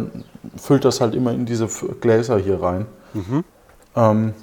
füllt 0.55 0.85
das 0.85 1.01
halt 1.01 1.13
immer 1.13 1.31
in 1.31 1.45
diese 1.45 1.67
Gläser 1.99 2.37
hier 2.37 2.61
rein. 2.63 2.85
Ähm, 3.95 4.33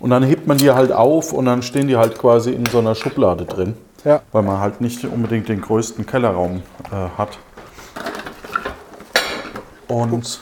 und 0.00 0.10
dann 0.10 0.22
hebt 0.22 0.46
man 0.46 0.56
die 0.58 0.70
halt 0.70 0.92
auf 0.92 1.32
und 1.32 1.44
dann 1.44 1.62
stehen 1.62 1.86
die 1.88 1.96
halt 1.96 2.18
quasi 2.18 2.52
in 2.52 2.64
so 2.66 2.78
einer 2.78 2.94
Schublade 2.94 3.44
drin, 3.44 3.74
Ja. 4.04 4.22
weil 4.32 4.42
man 4.42 4.60
halt 4.60 4.80
nicht 4.80 5.04
unbedingt 5.04 5.48
den 5.50 5.60
größten 5.60 6.06
Kellerraum 6.06 6.62
äh, 6.90 7.18
hat. 7.18 7.38
Und 9.88 10.40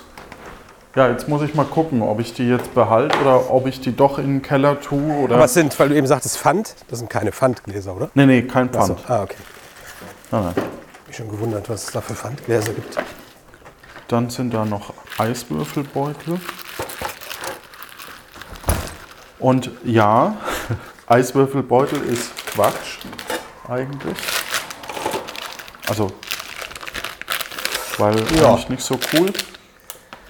ja, 0.95 1.09
jetzt 1.09 1.29
muss 1.29 1.43
ich 1.43 1.55
mal 1.55 1.65
gucken, 1.65 2.03
ob 2.03 2.21
ich 2.21 2.35
die 2.35 2.49
jetzt 2.49 2.75
behalte 2.75 3.19
oder 3.21 3.51
ob 3.51 3.67
ich 3.67 3.81
die 3.81 3.95
doch 3.97 4.19
in 4.19 4.27
den 4.27 4.43
Keller 4.43 4.81
tue 4.81 5.15
oder. 5.15 5.37
Aber 5.37 5.45
es 5.47 5.55
sind, 5.55 5.79
weil 5.79 5.89
du 5.89 5.97
eben 5.97 6.07
sagtest 6.07 6.39
Pfand, 6.39 6.75
das 6.89 6.99
sind 6.99 7.09
keine 7.11 7.33
Pfandgläser, 7.33 7.95
oder? 7.97 8.11
nee, 8.15 8.27
nee, 8.27 8.43
kein 8.43 8.69
Pfand. 8.71 8.99
ah, 9.09 9.23
okay. 9.23 9.37
Nein, 10.31 10.45
nein. 10.45 10.55
Mich 11.07 11.17
schon 11.17 11.29
gewundert, 11.31 11.69
was 11.69 11.85
es 11.85 11.91
da 11.93 12.01
für 12.01 12.15
Pfandgläser 12.15 12.73
gibt. 12.73 12.97
Dann 14.09 14.29
sind 14.31 14.53
da 14.53 14.65
noch 14.65 14.93
Eiswürfelbeutel. 15.19 16.39
Und 19.39 19.71
ja, 19.85 20.37
Eiswürfelbeutel 21.07 22.01
ist 22.03 22.31
Quatsch 22.47 22.99
eigentlich. 23.69 24.19
Also, 25.89 26.13
weil 27.99 28.15
Ja. 28.39 28.51
eigentlich 28.51 28.69
nicht 28.69 28.83
so 28.85 28.99
cool. 29.15 29.33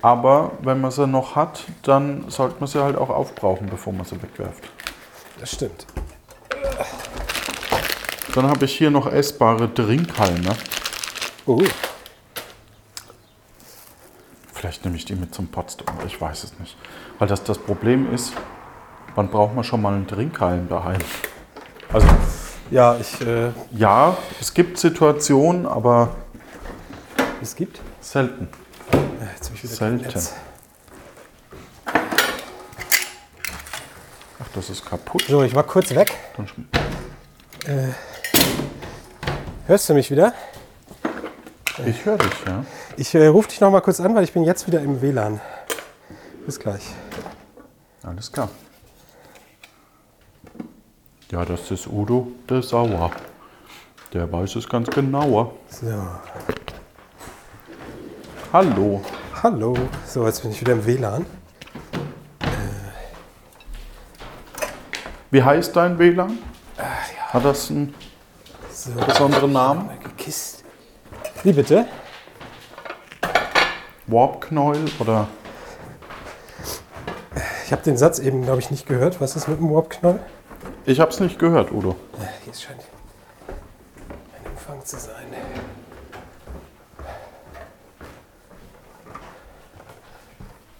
Aber 0.03 0.53
wenn 0.63 0.81
man 0.81 0.91
sie 0.91 1.07
noch 1.07 1.37
hat, 1.37 1.65
dann 1.83 2.29
sollte 2.29 2.57
man 2.59 2.67
sie 2.67 2.83
halt 2.83 2.97
auch 2.97 3.09
aufbrauchen, 3.09 3.69
bevor 3.71 3.93
man 3.93 4.05
sie 4.05 4.21
wegwerft. 4.21 4.65
Das 5.41 5.53
stimmt. 5.53 5.87
Dann 8.35 8.47
habe 8.49 8.65
ich 8.65 8.77
hier 8.77 8.91
noch 8.91 9.07
essbare 9.07 9.73
Trinkhalme. 9.73 10.57
Oh, 11.47 11.63
Vielleicht 14.63 14.85
nehme 14.85 14.97
ich 14.97 15.05
die 15.05 15.17
mit 15.17 15.35
zum 15.35 15.49
Potsdam, 15.49 15.97
ich 16.07 16.21
weiß 16.21 16.45
es 16.45 16.57
nicht. 16.61 16.77
Weil 17.19 17.27
das 17.27 17.43
das 17.43 17.59
Problem 17.59 18.15
ist, 18.15 18.33
wann 19.17 19.29
braucht 19.29 19.57
man 19.57 19.65
schon 19.65 19.83
mal 19.83 19.93
einen 19.93 20.07
Trinkhalm 20.07 20.69
daheim? 20.69 21.01
Also 21.93 22.07
ja, 22.71 22.97
ich, 22.97 23.21
äh, 23.27 23.51
ja, 23.73 24.17
es 24.41 24.55
gibt 24.55 24.79
Situationen, 24.79 25.67
aber 25.67 26.15
es 27.43 27.57
gibt. 27.57 27.81
selten. 28.01 28.49
Ja, 29.55 29.59
Jetzt 29.63 29.81
habe 29.81 29.97
ich 29.97 30.03
wieder 30.05 30.21
Selten. 30.21 30.29
Ach, 34.41 34.49
das 34.55 34.71
ist 34.71 34.85
kaputt. 34.85 35.25
So, 35.29 35.43
ich 35.43 35.55
war 35.55 35.63
kurz 35.65 35.95
weg. 35.95 36.13
Sch- 36.39 37.95
Hörst 39.67 39.89
du 39.89 39.95
mich 39.95 40.11
wieder? 40.11 40.35
Ich 41.87 42.05
höre 42.05 42.19
dich, 42.19 42.33
ja. 42.47 42.65
Ich 42.97 43.15
äh, 43.15 43.27
rufe 43.27 43.49
dich 43.49 43.61
noch 43.61 43.71
mal 43.71 43.81
kurz 43.81 44.01
an, 44.01 44.15
weil 44.15 44.25
ich 44.25 44.33
bin 44.33 44.45
jetzt 44.45 44.67
wieder 44.67 44.81
im 44.81 45.01
WLAN. 45.01 45.41
Bis 46.45 46.59
gleich. 46.59 46.83
Alles 48.03 48.31
klar. 48.33 48.49
Ja, 51.31 51.45
das 51.45 51.71
ist 51.71 51.87
Udo 51.87 52.29
der 52.49 52.63
Sauer. 52.63 53.13
Der 54.13 54.31
weiß 54.31 54.57
es 54.57 54.69
ganz 54.69 54.91
genauer. 54.91 55.55
So, 55.71 55.87
Hallo. 58.53 59.03
Hallo. 59.43 59.75
So, 60.07 60.27
jetzt 60.27 60.43
bin 60.43 60.51
ich 60.51 60.61
wieder 60.61 60.73
im 60.73 60.87
WLAN. 60.87 61.27
Wie 65.31 65.43
heißt 65.43 65.75
dein 65.75 65.99
WLAN? 65.99 66.39
Hat 67.29 67.45
das 67.45 67.71
einen 67.71 67.95
So, 68.71 68.91
besonderen 68.93 69.53
Namen? 69.53 69.89
gekisst. 70.03 70.65
Wie 71.43 71.53
bitte? 71.53 71.87
Warpknäuel 74.07 74.85
oder 74.99 75.29
Ich 77.65 77.73
habe 77.73 77.83
den 77.83 77.97
Satz 77.97 78.19
eben, 78.19 78.43
glaube 78.43 78.61
ich, 78.61 78.71
nicht 78.71 78.87
gehört. 78.87 79.21
Was 79.21 79.37
ist 79.37 79.49
mit 79.49 79.59
dem 79.59 79.73
Warpknoll? 79.73 80.21
Ich 80.85 81.01
habe 81.01 81.11
es 81.11 81.21
nicht 81.21 81.39
gehört, 81.39 81.73
Udo. 81.73 81.97
Ja, 82.19 82.29
hier 82.45 82.53
scheint 82.55 82.81
ein 82.81 84.47
Empfang 84.51 84.85
zu 84.85 84.99
sein. 84.99 85.22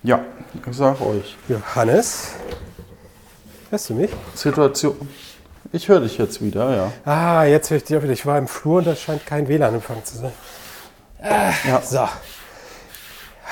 Ja, 0.03 0.21
ich 0.55 0.77
sag 0.77 1.01
euch. 1.01 1.37
Johannes? 1.49 2.29
Hörst 3.71 3.91
du 3.91 3.95
mich? 3.95 4.11
Situation. 4.35 4.97
Ich 5.73 5.89
höre 5.89 6.01
dich 6.01 6.19
jetzt 6.19 6.43
wieder, 6.43 6.77
ja. 6.77 6.93
Ah, 7.11 7.45
jetzt 7.45 7.71
höre 7.71 7.79
ich 7.79 7.85
dich 7.85 7.97
auch 7.97 8.03
wieder. 8.03 8.13
Ich 8.13 8.27
war 8.27 8.37
im 8.37 8.49
Flur 8.49 8.79
und 8.79 8.87
da 8.87 8.95
scheint 8.97 9.25
kein 9.25 9.49
WLAN-Empfang 9.49 10.05
zu 10.05 10.19
sein. 10.19 10.33
ja. 11.23 11.81
So. 11.83 12.07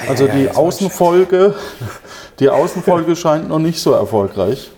Also 0.08 0.26
ja, 0.26 0.34
die 0.34 0.46
das 0.46 0.56
war 0.56 0.62
Außenfolge, 0.64 1.54
die 2.40 2.48
Außenfolge 2.48 3.14
scheint 3.16 3.48
noch 3.48 3.58
nicht 3.58 3.80
so 3.80 3.92
erfolgreich. 3.92 4.70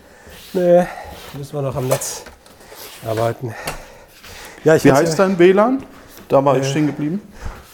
Nee, 0.52 0.86
müssen 1.38 1.54
wir 1.54 1.62
noch 1.62 1.76
am 1.76 1.88
Netz 1.88 2.24
arbeiten. 3.06 3.54
Ja, 4.64 4.74
ich 4.76 4.84
Wie 4.84 4.92
heißt 4.92 5.18
dein 5.18 5.38
WLAN? 5.38 5.84
Da 6.28 6.44
war 6.44 6.56
ich 6.56 6.64
Äh. 6.66 6.70
stehen 6.70 6.86
geblieben. 6.86 7.22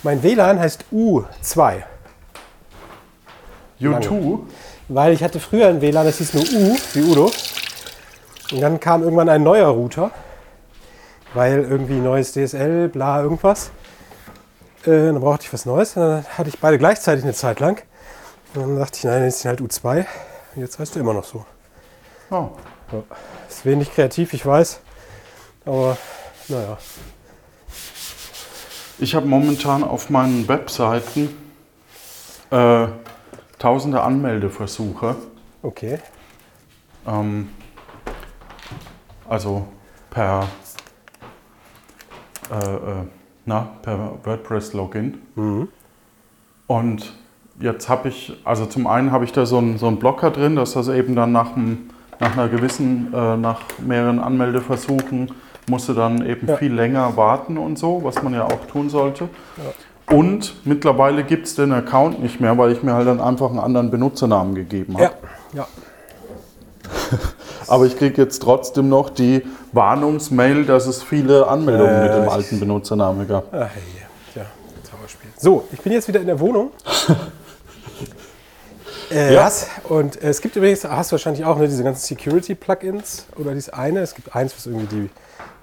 Mein 0.03 0.23
WLAN 0.23 0.61
heißt 0.61 0.85
U2, 0.93 1.83
U2. 3.81 4.41
weil 4.89 5.13
ich 5.13 5.23
hatte 5.23 5.41
früher 5.41 5.69
ein 5.69 5.81
WLAN, 5.81 6.07
das 6.07 6.19
hieß 6.19 6.35
nur 6.35 6.45
U, 6.45 6.77
wie 6.95 7.03
Udo. 7.03 7.31
Und 8.53 8.61
dann 8.61 8.81
kam 8.81 9.03
irgendwann 9.03 9.29
ein 9.29 9.43
neuer 9.43 9.69
Router, 9.69 10.11
weil 11.35 11.61
irgendwie 11.65 11.95
neues 11.95 12.33
DSL, 12.33 12.89
bla, 12.89 13.23
irgendwas. 13.23 13.71
Äh, 14.85 15.07
dann 15.07 15.21
brauchte 15.21 15.45
ich 15.45 15.53
was 15.53 15.67
Neues. 15.67 15.97
Und 15.97 16.03
dann 16.03 16.25
hatte 16.25 16.49
ich 16.49 16.59
beide 16.59 16.79
gleichzeitig 16.79 17.25
eine 17.25 17.35
Zeit 17.35 17.61
lang. 17.61 17.83
Und 18.55 18.63
dann 18.63 18.79
dachte 18.79 18.97
ich, 18.97 19.05
nein, 19.05 19.25
jetzt 19.25 19.41
ist 19.41 19.45
halt 19.45 19.61
U2. 19.61 20.07
Und 20.55 20.63
jetzt 20.63 20.79
heißt 20.79 20.97
du 20.97 21.01
immer 21.01 21.13
noch 21.13 21.25
so. 21.25 21.45
Oh. 22.31 22.49
Ist 23.49 23.67
wenig 23.67 23.93
kreativ, 23.93 24.33
ich 24.33 24.45
weiß. 24.45 24.81
Aber 25.67 25.99
naja. 26.49 26.79
Ich 28.99 29.15
habe 29.15 29.27
momentan 29.27 29.85
auf 29.85 30.11
meinen 30.11 30.49
Webseiten 30.49 31.37
äh, 32.51 32.87
tausende 33.59 34.03
Anmeldeversuche. 34.03 35.17
Okay. 35.63 35.99
Ähm, 37.07 37.49
also 39.29 39.67
per, 40.11 40.47
äh, 42.51 42.55
äh, 42.55 43.07
na, 43.45 43.69
per 43.83 44.19
WordPress-Login. 44.25 45.19
Mhm. 45.35 45.69
Und 46.67 47.15
jetzt 47.61 47.89
habe 47.89 48.09
ich, 48.09 48.33
also 48.45 48.67
zum 48.67 48.87
einen 48.87 49.11
habe 49.11 49.25
ich 49.25 49.33
da 49.33 49.47
so 49.47 49.59
einen, 49.59 49.79
so 49.79 49.87
einen 49.87 49.99
Blocker 49.99 50.31
drin, 50.31 50.57
dass 50.57 50.73
das 50.73 50.89
eben 50.89 51.15
dann 51.15 51.33
nach, 51.33 51.57
einem, 51.57 51.91
nach 52.21 52.33
einer 52.33 52.49
gewissen, 52.49 53.13
äh, 53.13 53.37
nach 53.37 53.63
mehreren 53.79 54.19
Anmeldeversuchen 54.19 55.33
musste 55.69 55.95
dann 55.95 56.25
eben 56.25 56.47
Ja. 56.47 56.57
viel 56.57 56.73
länger 56.73 57.17
warten 57.17 57.59
und 57.59 57.79
so, 57.79 58.03
was 58.03 58.23
man 58.23 58.33
ja 58.33 58.45
auch 58.45 58.67
tun 58.67 58.89
sollte. 58.89 59.29
Und 60.11 60.55
mittlerweile 60.67 61.25
gibt 61.25 61.47
es 61.47 61.55
den 61.55 61.73
Account 61.73 62.23
nicht 62.23 62.41
mehr, 62.41 62.57
weil 62.57 62.73
ich 62.73 62.83
mir 62.83 62.95
halt 62.95 63.07
dann 63.07 63.21
einfach 63.21 63.51
einen 63.51 63.59
anderen 63.59 63.91
Benutzernamen 63.91 64.55
gegeben 64.55 64.95
habe. 64.95 65.05
Ja, 65.53 65.55
ja. 65.55 65.69
Aber 67.67 67.85
ich 67.85 67.99
kriege 67.99 68.21
jetzt 68.23 68.41
trotzdem 68.43 68.89
noch 68.89 69.11
die 69.11 69.45
Warnungsmail, 69.73 70.65
dass 70.65 70.87
es 70.87 71.03
viele 71.03 71.47
Anmeldungen 71.49 71.95
Äh, 71.95 72.03
mit 72.05 72.13
dem 72.15 72.25
ich- 72.25 72.31
alten 72.31 72.61
Benutzernamen 72.61 73.29
gab. 73.29 73.53
Ah, 73.53 73.69
hey, 73.73 73.83
ja, 74.37 74.43
Trauerspiel. 74.91 75.31
So, 75.37 75.69
ich 75.73 75.81
bin 75.83 75.93
jetzt 75.93 76.09
wieder 76.09 76.21
in 76.21 76.27
der 76.27 76.41
Wohnung. 76.41 76.71
äh, 79.11 79.35
Ja. 79.35 79.45
was? 79.45 79.67
Und 79.89 80.23
äh, 80.23 80.29
es 80.31 80.41
gibt 80.41 80.57
übrigens, 80.57 80.85
hast 80.85 81.11
du 81.11 81.15
wahrscheinlich 81.15 81.45
auch, 81.45 81.59
ne, 81.59 81.69
diese 81.69 81.85
ganzen 81.85 82.07
Security-Plugins 82.17 83.27
oder 83.37 83.51
dieses 83.53 83.71
eine. 83.73 84.01
Es 84.01 84.15
gibt 84.15 84.35
eins, 84.35 84.55
was 84.57 84.67
irgendwie 84.67 84.87
die 84.87 85.11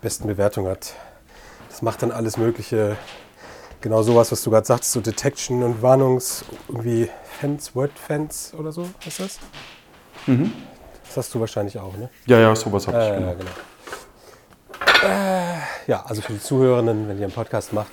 besten 0.01 0.27
Bewertungen 0.27 0.69
hat. 0.69 0.93
Das 1.69 1.81
macht 1.81 2.01
dann 2.03 2.11
alles 2.11 2.37
Mögliche. 2.37 2.95
Genau 3.85 4.01
sowas, 4.01 4.31
was 4.31 4.41
du 4.41 4.49
gerade 4.49 4.65
sagst, 4.65 4.93
so 4.93 4.99
Detection 4.99 5.61
und 5.61 5.79
Warnungs, 5.83 6.43
irgendwie 6.67 7.07
Fans, 7.39 7.75
Word-Fans 7.75 8.55
oder 8.57 8.71
so, 8.71 8.89
ist 9.05 9.19
das? 9.19 9.37
Mhm. 10.25 10.51
Das 11.05 11.17
hast 11.17 11.35
du 11.35 11.39
wahrscheinlich 11.39 11.77
auch, 11.77 11.95
ne? 11.95 12.09
Ja, 12.25 12.39
ja, 12.39 12.55
sowas 12.55 12.87
habe 12.87 12.97
ich. 12.97 13.09
Äh, 13.11 13.15
genau. 13.15 13.35
genau. 13.35 13.51
Äh, 15.03 15.57
ja, 15.85 16.03
also 16.03 16.23
für 16.23 16.33
die 16.33 16.39
Zuhörenden, 16.39 17.07
wenn 17.07 17.19
ihr 17.19 17.25
einen 17.25 17.31
Podcast 17.31 17.73
macht 17.73 17.91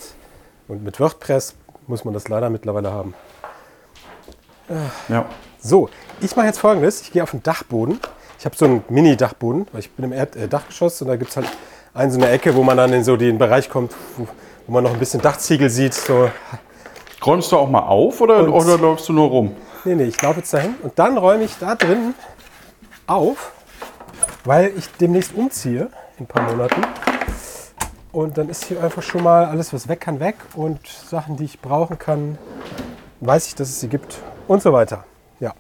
und 0.66 0.82
mit 0.82 0.99
WordPress, 0.99 1.56
muss 1.87 2.06
man 2.06 2.14
das 2.14 2.26
leider 2.26 2.49
mittlerweile 2.49 2.90
haben. 2.90 3.12
Ja. 5.11 5.26
So, 5.61 5.90
ich 6.22 6.34
mache 6.34 6.46
jetzt 6.46 6.58
folgendes. 6.58 7.02
Ich 7.02 7.12
gehe 7.12 7.22
auf 7.22 7.32
den 7.32 7.42
Dachboden. 7.42 8.00
Ich 8.38 8.46
habe 8.46 8.56
so 8.56 8.64
einen 8.64 8.82
Mini-Dachboden, 8.88 9.66
weil 9.72 9.80
ich 9.80 9.90
bin 9.90 10.06
im 10.06 10.14
Erd 10.14 10.37
äh, 10.37 10.49
Dachgeschoss 10.49 11.02
und 11.02 11.08
da 11.08 11.16
gibt 11.16 11.32
es 11.32 11.37
halt 11.37 11.49
eine 11.92 12.11
so 12.11 12.18
eine 12.18 12.30
Ecke, 12.30 12.54
wo 12.54 12.62
man 12.62 12.78
dann 12.78 12.94
in 12.94 13.04
so 13.04 13.18
den 13.18 13.37
Bereich 13.37 13.68
kommt, 13.68 13.92
wo, 14.16 14.26
wo 14.66 14.73
man 14.73 14.85
noch 14.85 14.92
ein 14.92 14.99
bisschen 14.99 15.21
Dachziegel 15.21 15.71
sieht. 15.71 15.95
So, 15.95 16.31
Räumst 17.25 17.52
du 17.52 17.57
auch 17.57 17.71
mal 17.71 17.83
auf 17.83 18.21
oder, 18.21 18.52
oder 18.52 18.78
läufst 18.78 19.09
du 19.09 19.12
nur 19.12 19.28
rum? 19.28 19.54
Nee, 19.85 19.95
nee, 19.95 20.04
ich 20.04 20.21
laufe 20.21 20.40
jetzt 20.40 20.52
dahin 20.52 20.75
und 20.83 20.99
dann 20.99 21.16
räume 21.16 21.45
ich 21.45 21.57
da 21.59 21.76
drin 21.76 22.14
auf, 23.07 23.52
weil 24.45 24.73
ich 24.76 24.88
demnächst 25.00 25.33
umziehe 25.35 25.88
in 26.19 26.25
ein 26.25 26.26
paar 26.26 26.42
Monaten. 26.42 26.83
Und 28.11 28.38
dann 28.38 28.49
ist 28.49 28.64
hier 28.64 28.83
einfach 28.83 29.02
schon 29.02 29.23
mal 29.23 29.45
alles, 29.45 29.73
was 29.73 29.87
weg 29.87 30.00
kann, 30.00 30.19
weg 30.19 30.35
und 30.54 30.85
Sachen, 30.87 31.37
die 31.37 31.45
ich 31.45 31.61
brauchen 31.61 31.99
kann, 31.99 32.38
weiß 33.21 33.47
ich, 33.47 33.54
dass 33.54 33.69
es 33.69 33.81
sie 33.81 33.88
gibt 33.88 34.19
und 34.49 34.61
so 34.61 34.73
weiter. 34.73 35.04
Ja. 35.38 35.54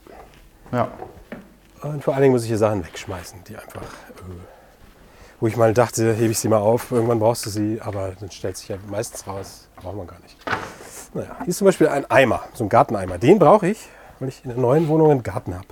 Ja. 0.72 0.88
Und 1.82 2.02
vor 2.02 2.14
allen 2.14 2.22
Dingen 2.22 2.32
muss 2.32 2.42
ich 2.42 2.48
hier 2.48 2.58
Sachen 2.58 2.84
wegschmeißen, 2.84 3.44
die 3.44 3.56
einfach, 3.56 3.82
äh, 3.82 4.51
wo 5.42 5.48
ich 5.48 5.56
mal 5.56 5.74
dachte, 5.74 6.14
hebe 6.14 6.30
ich 6.30 6.38
sie 6.38 6.46
mal 6.46 6.60
auf, 6.60 6.92
irgendwann 6.92 7.18
brauchst 7.18 7.44
du 7.44 7.50
sie, 7.50 7.80
aber 7.80 8.12
dann 8.20 8.30
stellt 8.30 8.56
sich 8.56 8.68
ja 8.68 8.76
meistens 8.88 9.26
raus, 9.26 9.66
braucht 9.74 9.96
man 9.96 10.06
gar 10.06 10.20
nicht. 10.20 10.36
Naja, 11.14 11.34
hier 11.40 11.48
ist 11.48 11.58
zum 11.58 11.64
Beispiel 11.64 11.88
ein 11.88 12.08
Eimer, 12.08 12.44
so 12.54 12.62
ein 12.62 12.68
Garteneimer. 12.68 13.18
Den 13.18 13.40
brauche 13.40 13.66
ich, 13.66 13.88
weil 14.20 14.28
ich 14.28 14.44
in 14.44 14.50
der 14.50 14.58
neuen 14.60 14.86
Wohnung 14.86 15.10
einen 15.10 15.24
Garten 15.24 15.56
habe. 15.56 15.66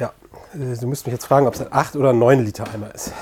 Ja, 0.00 0.14
äh, 0.54 0.78
du 0.78 0.86
müsst 0.86 1.04
mich 1.04 1.12
jetzt 1.12 1.26
fragen, 1.26 1.46
ob 1.46 1.56
es 1.56 1.60
ein 1.60 1.70
8 1.70 1.94
oder 1.96 2.14
ein 2.14 2.18
9 2.18 2.42
Liter 2.42 2.64
Eimer 2.72 2.94
ist. 2.94 3.12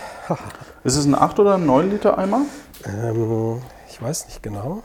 Ist 0.85 0.95
es 0.95 1.07
ein 1.07 1.17
8 1.17 1.41
oder 1.41 1.55
ein 1.55 1.67
9 1.67 1.91
Liter 1.91 2.17
Eimer? 2.17 2.43
Ähm, 2.85 3.62
ich 3.88 4.01
weiß 4.01 4.27
nicht 4.27 4.45
genau. 4.45 4.85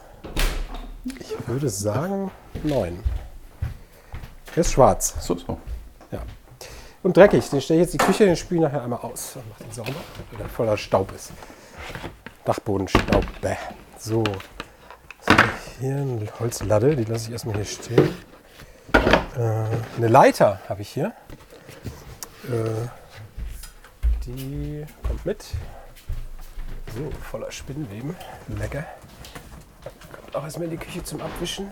Ich 1.19 1.36
würde 1.45 1.69
sagen 1.69 2.31
9. 2.63 3.03
Der 4.55 4.62
ist 4.62 4.71
schwarz. 4.71 5.13
So, 5.19 5.36
so. 5.36 5.60
Und 7.01 7.15
dreckig. 7.15 7.49
Den 7.49 7.62
stelle 7.62 7.81
ich 7.81 7.85
jetzt 7.85 7.93
die 7.93 8.05
Küche, 8.05 8.25
den 8.25 8.35
spüle 8.35 8.62
ich 8.62 8.67
nachher 8.67 8.83
einmal 8.83 8.99
aus 8.99 9.35
und 9.35 9.47
mache 9.49 9.63
den 9.63 9.71
sauber, 9.71 9.93
weil 10.31 10.38
der 10.39 10.49
voller 10.49 10.77
Staub 10.77 11.12
ist. 11.13 11.31
Dachbodenstaub. 12.45 13.25
Bäh. 13.41 13.55
So. 13.97 14.23
Hier 15.79 15.95
eine 15.95 16.27
Holzladde, 16.39 16.95
die 16.95 17.05
lasse 17.05 17.27
ich 17.27 17.31
erstmal 17.33 17.55
hier 17.55 17.65
stehen. 17.65 18.13
Äh, 19.38 19.39
eine 19.97 20.07
Leiter 20.07 20.59
habe 20.67 20.81
ich 20.81 20.89
hier. 20.89 21.13
Äh, 22.49 22.88
die 24.25 24.85
kommt 25.07 25.25
mit. 25.25 25.45
So, 26.95 27.09
voller 27.21 27.51
Spinnweben. 27.51 28.15
Lecker. 28.47 28.83
Kommt 30.12 30.35
auch 30.35 30.43
erstmal 30.43 30.65
in 30.65 30.71
die 30.71 30.77
Küche 30.77 31.03
zum 31.03 31.21
Abwischen. 31.21 31.71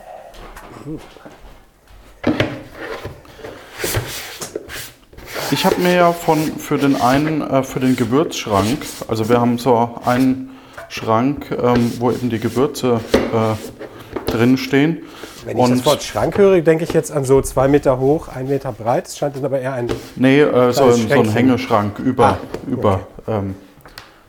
Ich 5.50 5.66
habe 5.66 5.80
mir 5.80 5.96
ja 5.96 6.12
von 6.12 6.38
für 6.58 6.78
den 6.78 7.00
einen, 7.00 7.42
äh, 7.42 7.64
für 7.64 7.80
den 7.80 7.96
Gewürzschrank, 7.96 8.80
also 9.08 9.30
wir 9.30 9.40
haben 9.40 9.58
so 9.58 9.98
einen 10.06 10.50
Schrank, 10.90 11.52
ähm, 11.52 11.94
wo 12.00 12.12
eben 12.12 12.30
die 12.30 12.40
Gewürze 12.40 13.00
äh, 13.14 14.30
drin 14.32 14.58
stehen. 14.58 15.04
Wenn 15.46 15.58
ich 15.58 15.70
das 15.70 15.86
Wort 15.86 16.04
Schrank 16.04 16.38
höre, 16.38 16.60
denke 16.60 16.84
ich 16.84 16.92
jetzt 16.92 17.12
an 17.12 17.24
so 17.24 17.42
zwei 17.42 17.70
Meter 17.70 17.98
hoch, 18.00 18.28
ein 18.28 18.50
Meter 18.50 18.74
breit. 18.74 19.08
Es 19.08 19.18
scheint 19.18 19.38
dann 19.38 19.46
aber 19.46 19.60
eher 19.60 19.74
ein. 19.74 19.88
Nee, 20.18 20.42
äh, 20.42 20.74
so, 20.74 20.84
ein, 20.84 21.08
so 21.08 21.14
ein. 21.14 21.30
Hängeschrank 21.30 22.00
über, 22.00 22.26
Ah, 22.26 22.38
über 22.70 23.08
ähm, 23.28 23.56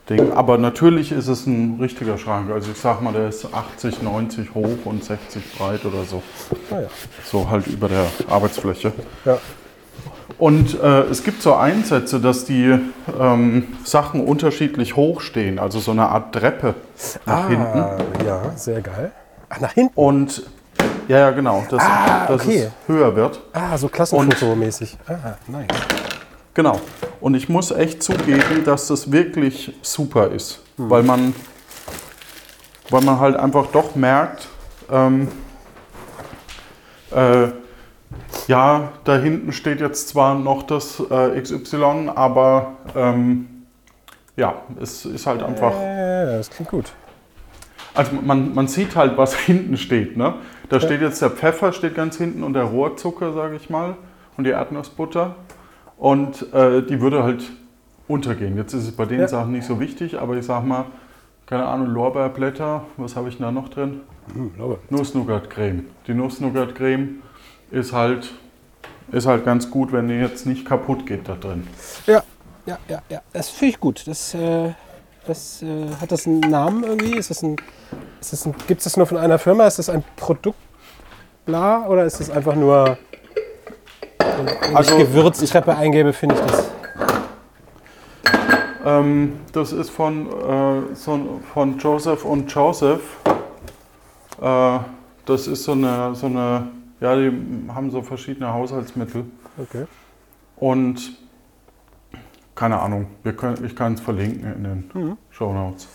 Ding. 0.08 0.32
Aber 0.32 0.56
natürlich 0.56 1.10
ist 1.10 1.26
es 1.26 1.46
ein 1.46 1.78
richtiger 1.80 2.16
Schrank. 2.16 2.50
Also 2.52 2.70
ich 2.70 2.78
sag 2.78 3.02
mal, 3.02 3.12
der 3.12 3.28
ist 3.28 3.52
80, 3.52 4.02
90 4.02 4.54
hoch 4.54 4.68
und 4.84 5.02
60 5.02 5.42
breit 5.58 5.84
oder 5.84 6.04
so. 6.04 6.22
Naja. 6.70 6.88
So 7.24 7.50
halt 7.50 7.66
über 7.66 7.88
der 7.88 8.06
Arbeitsfläche. 8.30 8.92
Ja. 9.24 9.38
Und 10.38 10.80
äh, 10.80 11.00
es 11.02 11.24
gibt 11.24 11.42
so 11.42 11.54
Einsätze, 11.54 12.20
dass 12.20 12.44
die 12.44 12.78
ähm, 13.20 13.66
Sachen 13.84 14.24
unterschiedlich 14.24 14.94
hoch 14.94 15.20
stehen. 15.20 15.58
Also 15.58 15.80
so 15.80 15.90
eine 15.90 16.08
Art 16.08 16.32
Treppe 16.32 16.74
nach 17.26 17.48
hinten. 17.48 17.78
Ah, 17.78 17.96
ja, 18.24 18.40
sehr 18.54 18.80
geil. 18.80 19.10
Ach, 19.48 19.60
nach 19.60 19.72
hinten. 19.72 19.92
Und 19.96 20.44
ja, 21.08 21.18
ja, 21.18 21.30
genau, 21.32 21.64
dass, 21.68 21.82
Ah, 21.82 22.26
dass 22.28 22.42
okay. 22.42 22.68
es 22.68 22.88
höher 22.88 23.16
wird. 23.16 23.40
Ah, 23.52 23.76
so 23.76 23.88
Klassenfoto-mäßig. 23.88 24.96
Ah, 25.08 25.34
nice. 25.48 25.66
Genau. 26.54 26.80
Und 27.20 27.34
ich 27.34 27.48
muss 27.48 27.70
echt 27.72 28.02
zugeben, 28.02 28.62
dass 28.64 28.86
das 28.88 29.10
wirklich 29.10 29.72
super 29.82 30.28
ist, 30.30 30.60
Hm. 30.76 30.90
weil, 30.90 31.02
man, 31.02 31.34
weil 32.90 33.02
man 33.02 33.18
halt 33.18 33.36
einfach 33.36 33.66
doch 33.72 33.96
merkt, 33.96 34.46
ähm, 34.90 35.28
äh, 37.10 37.48
ja, 38.48 38.92
da 39.04 39.16
hinten 39.16 39.52
steht 39.52 39.80
jetzt 39.80 40.08
zwar 40.08 40.34
noch 40.34 40.62
das 40.62 41.00
äh, 41.10 41.40
XY, 41.40 42.10
aber 42.14 42.72
ähm, 42.96 43.46
ja, 44.36 44.54
es 44.80 45.04
ist 45.04 45.26
halt 45.26 45.42
einfach. 45.42 45.72
Ja, 45.72 46.24
das 46.38 46.50
klingt 46.50 46.70
gut. 46.70 46.92
Also 47.94 48.12
man, 48.24 48.54
man 48.54 48.66
sieht 48.66 48.96
halt, 48.96 49.18
was 49.18 49.34
hinten 49.46 49.76
steht. 49.76 50.16
Ne? 50.16 50.34
Da 50.70 50.80
steht 50.80 51.02
jetzt 51.02 51.20
der 51.20 51.30
Pfeffer, 51.30 51.72
steht 51.72 51.94
ganz 51.94 52.16
hinten 52.16 52.42
und 52.42 52.54
der 52.54 52.64
Rohrzucker, 52.64 53.32
sage 53.34 53.56
ich 53.56 53.68
mal, 53.68 53.96
und 54.36 54.44
die 54.44 54.50
Erdnussbutter. 54.50 55.34
Und 55.98 56.52
äh, 56.54 56.82
die 56.82 57.00
würde 57.00 57.24
halt 57.24 57.44
untergehen. 58.06 58.56
Jetzt 58.56 58.72
ist 58.72 58.84
es 58.84 58.92
bei 58.92 59.04
den 59.04 59.20
Ja. 59.20 59.28
Sachen 59.28 59.52
nicht 59.52 59.66
so 59.66 59.78
wichtig, 59.78 60.18
aber 60.18 60.36
ich 60.36 60.46
sag 60.46 60.64
mal, 60.64 60.86
keine 61.44 61.66
Ahnung, 61.66 61.88
Lorbeerblätter, 61.88 62.84
was 62.96 63.16
habe 63.16 63.28
ich 63.28 63.38
da 63.38 63.50
noch 63.50 63.68
drin? 63.68 64.00
Hm. 64.32 64.52
Nuss-Nougat-Creme. 64.90 65.84
Die 66.06 66.14
Nuss-Nougat-Creme 66.14 67.22
ist 67.70 67.92
halt, 67.92 68.30
ist 69.12 69.26
halt 69.26 69.44
ganz 69.44 69.70
gut, 69.70 69.92
wenn 69.92 70.08
die 70.08 70.14
jetzt 70.14 70.46
nicht 70.46 70.64
kaputt 70.64 71.06
geht 71.06 71.28
da 71.28 71.34
drin. 71.34 71.66
Ja, 72.06 72.22
ja, 72.66 72.78
ja, 72.88 73.02
ja. 73.08 73.20
Das 73.32 73.48
finde 73.48 73.74
ich 73.74 73.80
gut. 73.80 74.06
Das, 74.06 74.34
äh, 74.34 74.72
das, 75.26 75.62
äh, 75.62 75.86
hat 76.00 76.12
das 76.12 76.26
einen 76.26 76.40
Namen 76.40 76.84
irgendwie? 76.84 77.16
Ist 77.16 77.30
das 77.30 77.42
ein, 77.42 77.56
ist 78.20 78.32
das 78.32 78.46
ein, 78.46 78.54
Gibt 78.66 78.80
es 78.80 78.84
das 78.84 78.96
nur 78.96 79.06
von 79.06 79.18
einer 79.18 79.38
Firma? 79.38 79.66
Ist 79.66 79.78
das 79.78 79.88
ein 79.88 80.04
Produkt? 80.16 80.58
Bla, 81.44 81.86
oder 81.86 82.04
ist 82.04 82.20
das 82.20 82.28
einfach 82.30 82.54
nur. 82.54 82.98
Wenn 84.18 84.76
Also, 84.76 84.98
ich 84.98 85.06
Gewürztreppe 85.06 85.74
eingebe, 85.74 86.12
finde 86.12 86.34
ich 86.34 86.40
das. 86.42 86.68
Ähm, 88.84 89.40
das 89.52 89.72
ist 89.72 89.90
von, 89.90 90.28
äh, 90.28 90.94
so, 90.94 91.40
von 91.52 91.78
Joseph 91.78 92.24
und 92.24 92.52
Joseph. 92.52 93.00
Äh, 94.40 94.78
das 95.26 95.46
ist 95.46 95.64
so 95.64 95.72
eine, 95.72 96.14
so 96.14 96.26
eine, 96.26 96.68
ja, 97.00 97.16
die 97.16 97.32
haben 97.68 97.90
so 97.90 98.02
verschiedene 98.02 98.52
Haushaltsmittel. 98.52 99.24
Okay. 99.56 99.86
Und 100.56 101.16
keine 102.54 102.80
Ahnung, 102.80 103.06
wir 103.22 103.34
können, 103.34 103.64
ich 103.64 103.76
kann 103.76 103.94
es 103.94 104.00
verlinken 104.00 104.52
in 104.54 104.64
den 104.64 104.90
Mhm. 104.94 105.16
Show 105.30 105.52
Notes. 105.52 105.86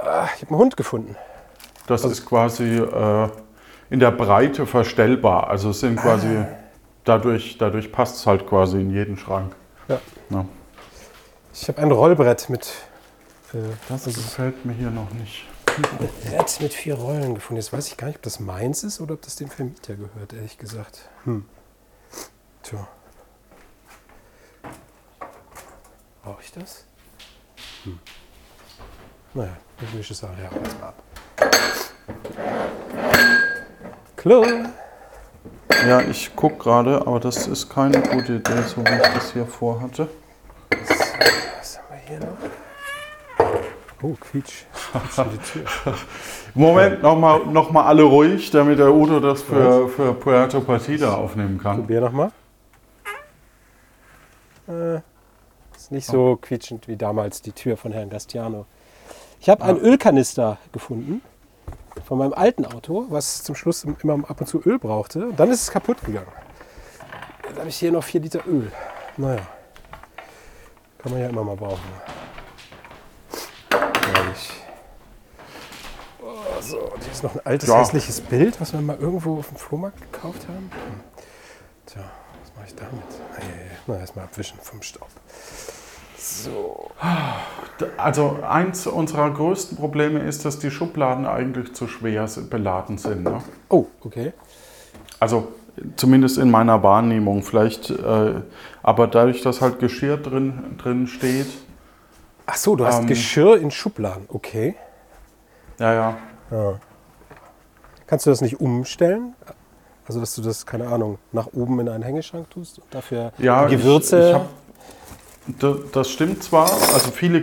Ah, 0.00 0.26
ich 0.34 0.42
habe 0.42 0.50
einen 0.50 0.58
Hund 0.58 0.76
gefunden. 0.76 1.14
Das 1.86 2.04
ist 2.04 2.26
quasi 2.26 2.78
äh, 2.78 3.28
in 3.90 4.00
der 4.00 4.10
Breite 4.10 4.66
verstellbar. 4.66 5.48
Also 5.48 5.70
es 5.70 5.80
sind 5.80 5.96
quasi, 5.96 6.44
dadurch, 7.04 7.56
dadurch 7.58 7.92
passt 7.92 8.16
es 8.16 8.26
halt 8.26 8.46
quasi 8.48 8.80
in 8.80 8.90
jeden 8.90 9.16
Schrank. 9.16 9.54
Ja. 9.88 10.00
Ja. 10.30 10.44
Ich 11.54 11.68
habe 11.68 11.80
ein 11.82 11.90
Rollbrett 11.92 12.48
mit, 12.50 12.72
äh, 13.52 13.58
Das 13.88 14.04
gefällt 14.06 14.64
mir 14.64 14.72
hier 14.72 14.90
noch 14.90 15.10
nicht. 15.12 15.44
Brett 15.80 16.60
mit 16.60 16.74
vier 16.74 16.94
Rollen 16.94 17.34
gefunden. 17.34 17.60
Jetzt 17.60 17.72
weiß 17.72 17.88
ich 17.88 17.96
gar 17.96 18.08
nicht, 18.08 18.16
ob 18.16 18.22
das 18.22 18.40
meins 18.40 18.84
ist 18.84 19.00
oder 19.00 19.14
ob 19.14 19.22
das 19.22 19.36
dem 19.36 19.48
Vermieter 19.48 19.94
gehört, 19.94 20.32
ehrlich 20.32 20.58
gesagt. 20.58 21.08
Hm. 21.24 21.46
Tja. 22.62 22.86
Brauche 26.22 26.42
ich 26.42 26.52
das? 26.52 26.84
Hm. 27.84 27.98
Naja, 29.34 29.56
ich 29.80 29.98
wische 29.98 30.12
es 30.12 30.22
auch 30.22 30.36
erstmal 30.38 30.88
ab. 30.88 31.02
Klo. 34.16 34.44
Ja, 35.86 36.00
ich 36.00 36.36
gucke 36.36 36.58
gerade, 36.58 37.00
aber 37.06 37.18
das 37.18 37.48
ist 37.48 37.68
keine 37.68 38.00
gute 38.02 38.34
Idee, 38.34 38.62
so 38.62 38.84
wie 38.84 38.94
ich 38.94 39.14
das 39.14 39.32
hier 39.32 39.46
vorhatte. 39.46 40.08
Was 40.70 41.78
haben 41.78 41.86
wir 41.90 41.96
hier 42.06 42.20
noch? 42.20 42.36
Oh, 44.02 44.14
Quietsch. 44.20 44.64
Moment, 46.54 47.02
nochmal 47.02 47.46
noch 47.46 47.70
mal 47.70 47.84
alle 47.84 48.02
ruhig, 48.02 48.50
damit 48.50 48.78
der 48.78 48.92
Udo 48.92 49.20
das 49.20 49.42
für, 49.42 49.88
für 49.88 50.12
Puerto 50.14 50.60
Partida 50.60 51.14
aufnehmen 51.14 51.58
kann. 51.58 51.78
Probier 51.78 52.00
nochmal. 52.00 52.32
Äh, 54.68 54.96
ist 55.76 55.92
nicht 55.92 56.06
so 56.06 56.36
quietschend 56.40 56.88
wie 56.88 56.96
damals 56.96 57.42
die 57.42 57.52
Tür 57.52 57.76
von 57.76 57.92
Herrn 57.92 58.10
Gastiano. 58.10 58.66
Ich 59.40 59.48
habe 59.48 59.64
einen 59.64 59.78
Ölkanister 59.78 60.58
gefunden 60.72 61.22
von 62.04 62.18
meinem 62.18 62.32
alten 62.32 62.64
Auto, 62.64 63.06
was 63.08 63.42
zum 63.42 63.54
Schluss 63.54 63.84
immer 63.84 64.28
ab 64.28 64.40
und 64.40 64.46
zu 64.46 64.60
Öl 64.64 64.78
brauchte. 64.78 65.26
Und 65.26 65.38
dann 65.38 65.50
ist 65.50 65.62
es 65.62 65.70
kaputt 65.70 66.02
gegangen. 66.04 66.32
Jetzt 67.48 67.58
habe 67.58 67.68
ich 67.68 67.76
hier 67.76 67.92
noch 67.92 68.04
4 68.04 68.20
Liter 68.20 68.46
Öl. 68.46 68.70
Naja, 69.16 69.42
kann 70.98 71.12
man 71.12 71.20
ja 71.20 71.28
immer 71.28 71.44
mal 71.44 71.56
brauchen. 71.56 71.80
Herrlich. 74.14 74.50
Oh, 76.22 76.60
so, 76.72 76.78
und 76.78 77.02
hier 77.02 77.12
ist 77.12 77.22
noch 77.22 77.34
ein 77.34 77.40
altes 77.44 77.68
Ja. 77.68 77.80
hässliches 77.80 78.20
Bild, 78.20 78.60
was 78.60 78.72
wir 78.72 78.80
mal 78.80 78.96
irgendwo 78.98 79.38
auf 79.38 79.48
dem 79.48 79.58
Flohmarkt 79.58 80.00
gekauft 80.00 80.48
haben. 80.48 80.70
Hm. 80.72 81.00
Tja, 81.86 82.02
was 82.40 82.52
mache 82.56 82.66
ich 82.66 82.74
damit? 82.74 83.02
Ei. 83.36 83.42
Na, 83.86 83.98
erstmal 83.98 84.24
abwischen 84.24 84.58
vom 84.62 84.80
Staub. 84.80 85.08
So. 86.16 86.90
Also 87.98 88.38
eins 88.48 88.86
unserer 88.86 89.30
größten 89.30 89.76
Probleme 89.76 90.20
ist, 90.20 90.44
dass 90.44 90.58
die 90.60 90.70
Schubladen 90.70 91.26
eigentlich 91.26 91.74
zu 91.74 91.88
schwer 91.88 92.26
beladen 92.48 92.96
sind. 92.96 93.24
Ne? 93.24 93.42
Oh, 93.68 93.86
okay. 94.02 94.32
Also 95.18 95.48
zumindest 95.96 96.38
in 96.38 96.50
meiner 96.50 96.82
Wahrnehmung. 96.82 97.42
Vielleicht, 97.42 97.90
äh, 97.90 98.34
aber 98.82 99.08
dadurch, 99.08 99.42
dass 99.42 99.60
halt 99.60 99.78
Geschirr 99.78 100.16
drin, 100.16 100.76
drin 100.78 101.06
steht, 101.06 101.48
Ach 102.46 102.56
so, 102.56 102.76
du 102.76 102.86
hast 102.86 103.00
Ähm. 103.00 103.06
Geschirr 103.06 103.56
in 103.58 103.70
Schubladen. 103.70 104.24
Okay. 104.28 104.74
ja, 105.78 105.92
ja. 105.92 106.16
Ja. 106.52 106.74
Kannst 108.06 108.26
du 108.26 108.30
das 108.30 108.40
nicht 108.42 108.60
umstellen? 108.60 109.34
Also, 110.06 110.20
dass 110.20 110.34
du 110.34 110.42
das, 110.42 110.66
keine 110.66 110.88
Ahnung, 110.88 111.18
nach 111.32 111.48
oben 111.54 111.80
in 111.80 111.88
einen 111.88 112.02
Hängeschrank 112.02 112.50
tust 112.50 112.78
und 112.78 112.86
dafür 112.94 113.32
Ja, 113.38 113.66
die 113.66 113.74
ich- 113.76 113.80
Gewürze. 113.80 114.28
ich 114.28 114.34
hab- 114.34 114.48
Da- 115.58 115.76
Das 115.92 116.08
stimmt 116.08 116.42
zwar, 116.44 116.70
also 116.70 117.10
viele, 117.10 117.42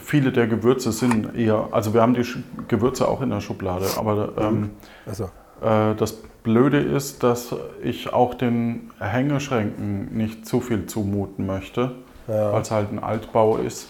viele 0.00 0.30
der 0.30 0.46
Gewürze 0.46 0.92
sind 0.92 1.34
eher, 1.36 1.66
also 1.72 1.92
wir 1.94 2.00
haben 2.02 2.14
die 2.14 2.24
Gewürze 2.68 3.08
auch 3.08 3.22
in 3.22 3.30
der 3.30 3.40
Schublade, 3.40 3.86
aber 3.96 4.32
ähm, 4.38 4.70
also, 5.04 5.24
äh, 5.60 5.96
das 5.96 6.12
Blöde 6.44 6.78
ist, 6.78 7.24
dass 7.24 7.52
ich 7.82 8.12
auch 8.12 8.34
den 8.34 8.92
Hängeschränken 9.00 10.16
nicht 10.16 10.46
zu 10.46 10.60
viel 10.60 10.86
zumuten 10.86 11.44
möchte, 11.46 11.96
ja. 12.28 12.52
weil 12.52 12.62
es 12.62 12.70
halt 12.70 12.92
ein 12.92 13.00
Altbau 13.02 13.56
ist, 13.56 13.88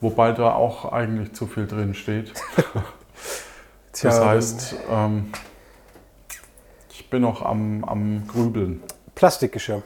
wobei 0.00 0.32
da 0.32 0.54
auch 0.54 0.90
eigentlich 0.92 1.32
zu 1.32 1.46
viel 1.46 1.66
drin 1.68 1.94
steht. 1.94 2.32
Tja, 3.96 4.10
Das 4.10 4.20
heißt, 4.24 4.74
ähm, 4.90 5.32
ich 6.90 7.08
bin 7.08 7.22
noch 7.22 7.42
am, 7.42 7.82
am 7.84 8.26
Grübeln. 8.28 8.82
Plastikgeschirr. 9.14 9.82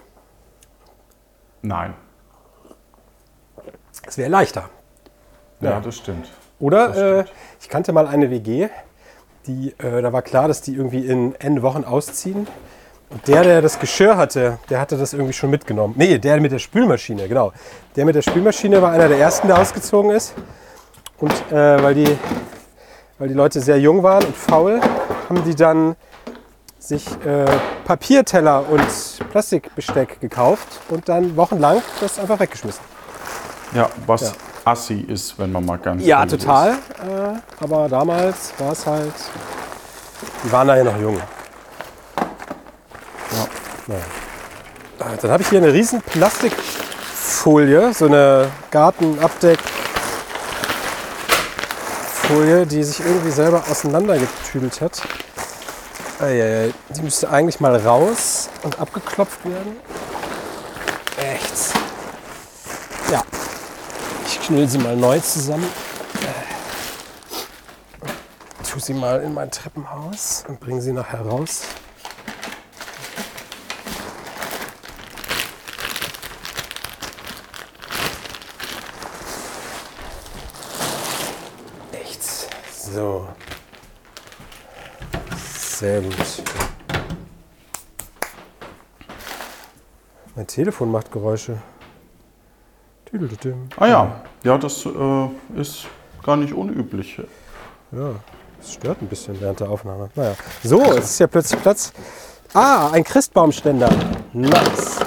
Nein, 1.62 1.94
Es 4.06 4.18
wäre 4.18 4.30
leichter. 4.30 4.68
ja, 5.60 5.70
Ja. 5.70 5.80
das 5.80 5.96
stimmt. 5.96 6.28
Oder 6.58 6.88
Das 6.88 6.96
äh, 6.96 7.22
stimmt. 7.22 7.38
ich 7.60 7.68
kannte 7.68 7.92
mal 7.92 8.06
eine 8.08 8.30
WG, 8.30 8.68
die, 9.46 9.74
äh, 9.78 10.02
da 10.02 10.12
war 10.12 10.22
klar, 10.22 10.48
dass 10.48 10.60
die 10.62 10.74
irgendwie 10.74 11.06
in 11.06 11.34
N 11.36 11.62
Wochen 11.62 11.84
ausziehen. 11.84 12.48
Und 13.10 13.26
der, 13.28 13.42
der 13.42 13.60
das 13.62 13.78
Geschirr 13.78 14.16
hatte, 14.16 14.58
der 14.70 14.80
hatte 14.80 14.96
das 14.96 15.12
irgendwie 15.12 15.32
schon 15.32 15.50
mitgenommen. 15.50 15.94
Nee, 15.96 16.18
der 16.18 16.40
mit 16.40 16.52
der 16.52 16.58
Spülmaschine, 16.60 17.28
genau. 17.28 17.52
Der 17.96 18.04
mit 18.04 18.14
der 18.14 18.22
Spülmaschine 18.22 18.80
war 18.82 18.92
einer 18.92 19.08
der 19.08 19.18
ersten, 19.18 19.48
der 19.48 19.58
ausgezogen 19.58 20.10
ist. 20.12 20.34
Und 21.18 21.32
äh, 21.52 21.82
weil, 21.82 21.94
die, 21.94 22.16
weil 23.20 23.28
die 23.28 23.34
Leute 23.34 23.60
sehr 23.60 23.78
jung 23.78 24.02
waren 24.02 24.24
und 24.24 24.36
faul, 24.36 24.80
haben 25.28 25.44
die 25.44 25.54
dann 25.54 25.94
sich 26.78 27.06
äh, 27.24 27.44
Papierteller 27.84 28.64
und 28.68 28.84
Plastikbesteck 29.30 30.20
gekauft 30.20 30.66
und 30.88 31.08
dann 31.08 31.36
wochenlang 31.36 31.82
das 32.00 32.18
einfach 32.18 32.40
weggeschmissen. 32.40 32.80
Ja, 33.74 33.90
was 34.06 34.22
Ja. 34.22 34.32
assi 34.64 35.04
ist, 35.06 35.38
wenn 35.38 35.52
man 35.52 35.64
mal 35.66 35.78
ganz 35.78 36.02
Ja, 36.04 36.24
total. 36.24 36.70
Äh, 36.72 36.74
aber 37.62 37.88
damals 37.90 38.54
war 38.58 38.72
es 38.72 38.86
halt. 38.86 39.12
Die 40.42 40.50
waren 40.50 40.66
da 40.66 40.76
ja 40.78 40.84
noch 40.84 40.98
jung. 40.98 41.16
Ja. 41.16 41.22
Naja. 43.86 44.00
Äh, 45.12 45.16
Dann 45.20 45.30
habe 45.30 45.42
ich 45.42 45.48
hier 45.50 45.58
eine 45.58 45.72
riesen 45.72 46.00
Plastikfolie, 46.00 47.92
so 47.92 48.06
eine 48.06 48.48
Gartenabdeckfolie, 52.30 52.66
die 52.66 52.84
sich 52.84 53.00
irgendwie 53.00 53.30
selber 53.30 53.62
auseinandergetüdelt 53.68 54.80
hat. 54.80 55.02
Die 56.20 57.02
müsste 57.02 57.30
eigentlich 57.30 57.60
mal 57.60 57.76
raus 57.76 58.48
und 58.62 58.78
abgeklopft 58.78 59.44
werden. 59.44 59.76
Echt. 61.16 61.74
Ja. 63.10 63.22
Ich 64.26 64.40
knüll 64.42 64.68
sie 64.68 64.78
mal 64.78 64.96
neu 64.96 65.18
zusammen. 65.20 65.66
Äh, 66.22 66.50
Tu 68.70 68.78
sie 68.78 68.94
mal 68.94 69.20
in 69.22 69.34
mein 69.34 69.50
Treppenhaus 69.50 70.44
und 70.46 70.60
bringe 70.60 70.80
sie 70.80 70.92
nachher 70.92 71.22
raus. 71.22 71.62
Echt. 81.92 82.20
So. 82.92 83.28
Sehr 85.36 86.00
gut. 86.02 86.42
Mein 90.34 90.46
Telefon 90.46 90.90
macht 90.90 91.10
Geräusche. 91.12 91.58
Ah 93.76 93.86
ja, 93.86 94.22
ja, 94.44 94.56
das 94.58 94.86
äh, 94.86 95.28
ist 95.60 95.86
gar 96.22 96.36
nicht 96.36 96.52
unüblich. 96.52 97.20
Ja, 97.90 98.14
das 98.58 98.72
stört 98.72 99.02
ein 99.02 99.08
bisschen 99.08 99.40
während 99.40 99.58
der 99.58 99.68
Aufnahme. 99.68 100.10
Naja. 100.14 100.34
So, 100.62 100.80
jetzt 100.94 101.10
ist 101.10 101.18
ja 101.18 101.26
plötzlich 101.26 101.60
Platz. 101.60 101.92
Ah, 102.52 102.90
ein 102.90 103.02
Christbaumständer. 103.02 103.90
Nice. 104.32 104.98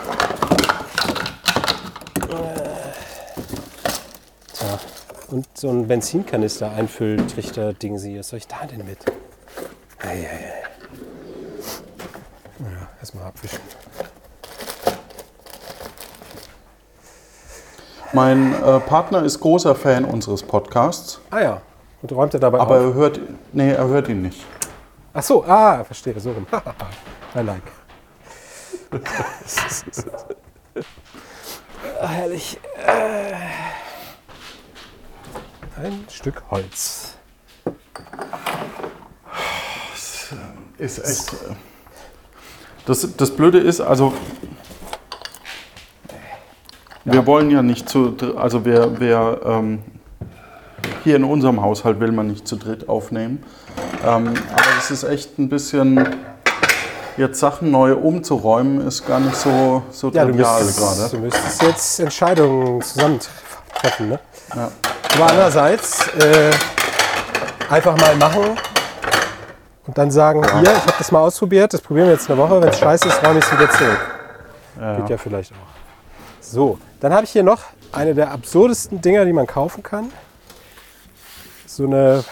Tja, 4.54 4.80
und 5.34 5.48
so 5.56 5.69
ein 5.69 5.88
Benzinkanister 5.88 6.72
Einfülltrichter-Ding 6.72 7.98
sie. 7.98 8.19
Was 8.19 8.30
soll 8.30 8.38
ich 8.38 8.48
da 8.48 8.65
denn 8.67 8.86
mit? 8.86 9.00
Eieiei. 10.00 10.54
Naja, 12.60 12.88
erstmal 13.00 13.26
abwischen. 13.26 13.60
Mein 18.13 18.54
äh, 18.54 18.80
Partner 18.80 19.24
ist 19.24 19.39
großer 19.39 19.74
Fan 19.74 20.06
unseres 20.06 20.43
Podcasts, 20.43 21.19
Ah 21.32 21.41
ja. 21.41 21.62
Und 22.04 22.12
räumt 22.12 22.34
er 22.36 22.39
dabei 22.39 22.60
aber 22.60 22.76
auf? 22.76 22.84
er 22.84 22.93
hört, 22.93 23.19
nee, 23.54 23.72
er 23.72 23.88
hört 23.88 24.10
ihn 24.10 24.22
nicht. 24.22 24.46
Ach 25.13 25.24
so, 25.24 25.43
ah, 25.46 25.84
verstehe, 25.84 26.19
so 26.19 26.32
rum. 26.32 26.46
I 27.36 27.39
like. 27.39 27.63
Ah, 32.02 32.08
herrlich. 32.08 32.58
Äh, 32.86 33.34
Ein 35.81 36.05
Stück 36.09 36.43
Holz. 36.51 37.15
Ist 40.77 40.99
echt. 40.99 41.33
Äh, 41.33 41.55
das, 42.86 43.07
das 43.15 43.31
Blöde 43.31 43.59
ist, 43.59 43.81
also. 43.81 44.13
Wir 47.05 47.25
wollen 47.25 47.49
ja 47.51 47.62
nicht 47.62 47.89
zu. 47.89 48.15
Also, 48.36 48.65
wer, 48.65 48.99
wer 48.99 49.39
ähm, 49.45 49.83
hier 51.03 51.15
in 51.15 51.23
unserem 51.23 51.62
Haushalt 51.62 51.99
will 51.99 52.12
man 52.12 52.27
nicht 52.27 52.47
zu 52.47 52.55
dritt 52.55 52.88
aufnehmen. 52.89 53.43
Ähm, 54.05 54.33
aber 54.51 54.77
es 54.77 54.91
ist 54.91 55.03
echt 55.03 55.38
ein 55.39 55.49
bisschen. 55.49 56.07
jetzt 57.17 57.39
Sachen 57.39 57.71
neu 57.71 57.95
umzuräumen, 57.95 58.86
ist 58.88 59.05
gar 59.05 59.19
nicht 59.19 59.36
so, 59.36 59.83
so 59.91 60.09
Ja, 60.09 60.25
trivial 60.25 60.65
gerade. 60.65 61.09
du 61.12 61.17
müsstest 61.19 61.62
jetzt 61.62 61.99
Entscheidungen 61.99 62.81
zusammentreffen. 62.81 64.09
Ne? 64.09 64.19
Ja. 64.55 64.71
Aber 65.15 65.30
andererseits 65.30 66.08
äh, 66.17 66.52
einfach 67.69 67.95
mal 67.97 68.15
machen 68.15 68.58
und 69.86 69.97
dann 69.97 70.10
sagen, 70.10 70.41
hier, 70.60 70.71
ich 70.71 70.82
habe 70.82 70.93
das 70.97 71.12
mal 71.12 71.19
ausprobiert, 71.19 71.73
das 71.73 71.82
probieren 71.82 72.08
wir 72.08 72.13
jetzt 72.13 72.30
eine 72.30 72.39
Woche, 72.39 72.62
wenn 72.62 72.69
es 72.69 72.80
scheiße 72.80 73.06
ist, 73.08 73.21
räume 73.23 73.39
ich 73.39 73.45
es 73.45 73.52
wieder 73.52 73.69
zurück. 73.69 73.99
Ja, 74.80 74.95
Geht 74.97 75.10
ja 75.10 75.17
vielleicht 75.17 75.52
auch. 75.52 75.58
So, 76.41 76.80
dann 76.99 77.13
habe 77.13 77.26
ich 77.26 77.32
hier 77.32 77.43
noch 77.43 77.62
eine 77.91 78.15
der 78.15 78.32
absurdesten 78.32 79.02
Dinger, 79.02 79.26
die 79.26 79.34
man 79.34 79.45
kaufen 79.45 79.84
kann. 79.84 80.12
So 81.67 81.86
eine 81.86 82.23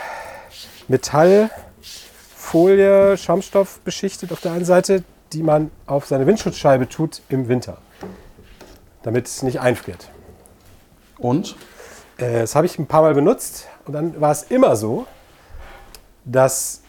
Metallfolie, 0.88 3.16
Schaumstoff 3.18 3.80
beschichtet 3.82 4.32
auf 4.32 4.42
der 4.42 4.54
einen 4.54 4.66
Seite, 4.66 5.04
die 5.34 5.44
man 5.44 5.70
auf 5.86 6.08
seine 6.08 6.26
Windschutzscheibe 6.26 6.90
tut 6.90 7.22
im 7.30 7.48
Winter, 7.48 7.78
damit 9.04 9.28
es 9.28 9.44
nicht 9.44 9.60
einfriert. 9.60 10.10
Und? 11.20 11.56
Äh, 12.22 12.42
Das 12.42 12.56
habe 12.56 12.66
ich 12.66 12.80
ein 12.80 12.88
paar 12.88 13.02
Mal 13.02 13.14
benutzt 13.14 13.68
und 13.86 13.94
dann 13.94 14.20
war 14.22 14.32
es 14.32 14.44
immer 14.44 14.76
so, 14.76 15.06
dass 16.24 16.82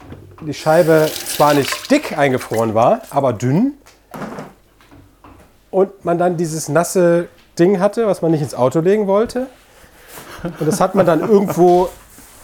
die 0.47 0.55
Scheibe 0.55 1.11
zwar 1.37 1.55
nicht 1.55 1.91
dick 1.91 2.17
eingefroren 2.17 2.75
war, 2.75 3.01
aber 3.11 3.33
dünn 3.33 3.75
und 5.71 6.05
man 6.05 6.19
dann 6.19 6.37
dieses 6.37 6.69
nasse 6.69 7.29
Ding 7.59 7.81
hatte, 7.81 8.07
was 8.07 8.21
man 8.23 8.31
nicht 8.31 8.43
ins 8.43 8.55
Auto 8.55 8.81
legen 8.81 9.07
wollte. 9.07 9.47
Und 10.43 10.67
das 10.67 10.81
hat 10.81 10.95
man 10.95 11.07
dann 11.07 11.21
irgendwo 11.21 11.89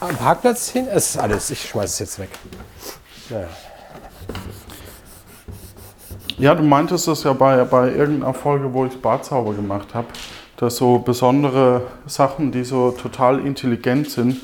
am 0.00 0.16
Parkplatz 0.16 0.68
hin. 0.68 0.86
Es 0.88 1.10
ist 1.10 1.18
alles, 1.18 1.50
ich 1.50 1.68
schmeiße 1.68 1.86
es 1.86 1.98
jetzt 1.98 2.18
weg. 2.20 2.30
Naja. 3.28 3.48
Ja, 6.38 6.54
du 6.54 6.62
meintest 6.62 7.08
das 7.08 7.24
ja 7.24 7.32
bei, 7.32 7.64
bei 7.64 7.90
irgendeiner 7.90 8.32
Folge, 8.32 8.72
wo 8.72 8.86
ich 8.86 9.00
Bartzauber 9.02 9.52
gemacht 9.54 9.92
habe, 9.92 10.06
dass 10.58 10.76
so 10.76 10.98
besondere 10.98 11.82
Sachen, 12.06 12.52
die 12.52 12.64
so 12.64 12.90
total 12.90 13.38
intelligent 13.44 14.10
sind, 14.10 14.40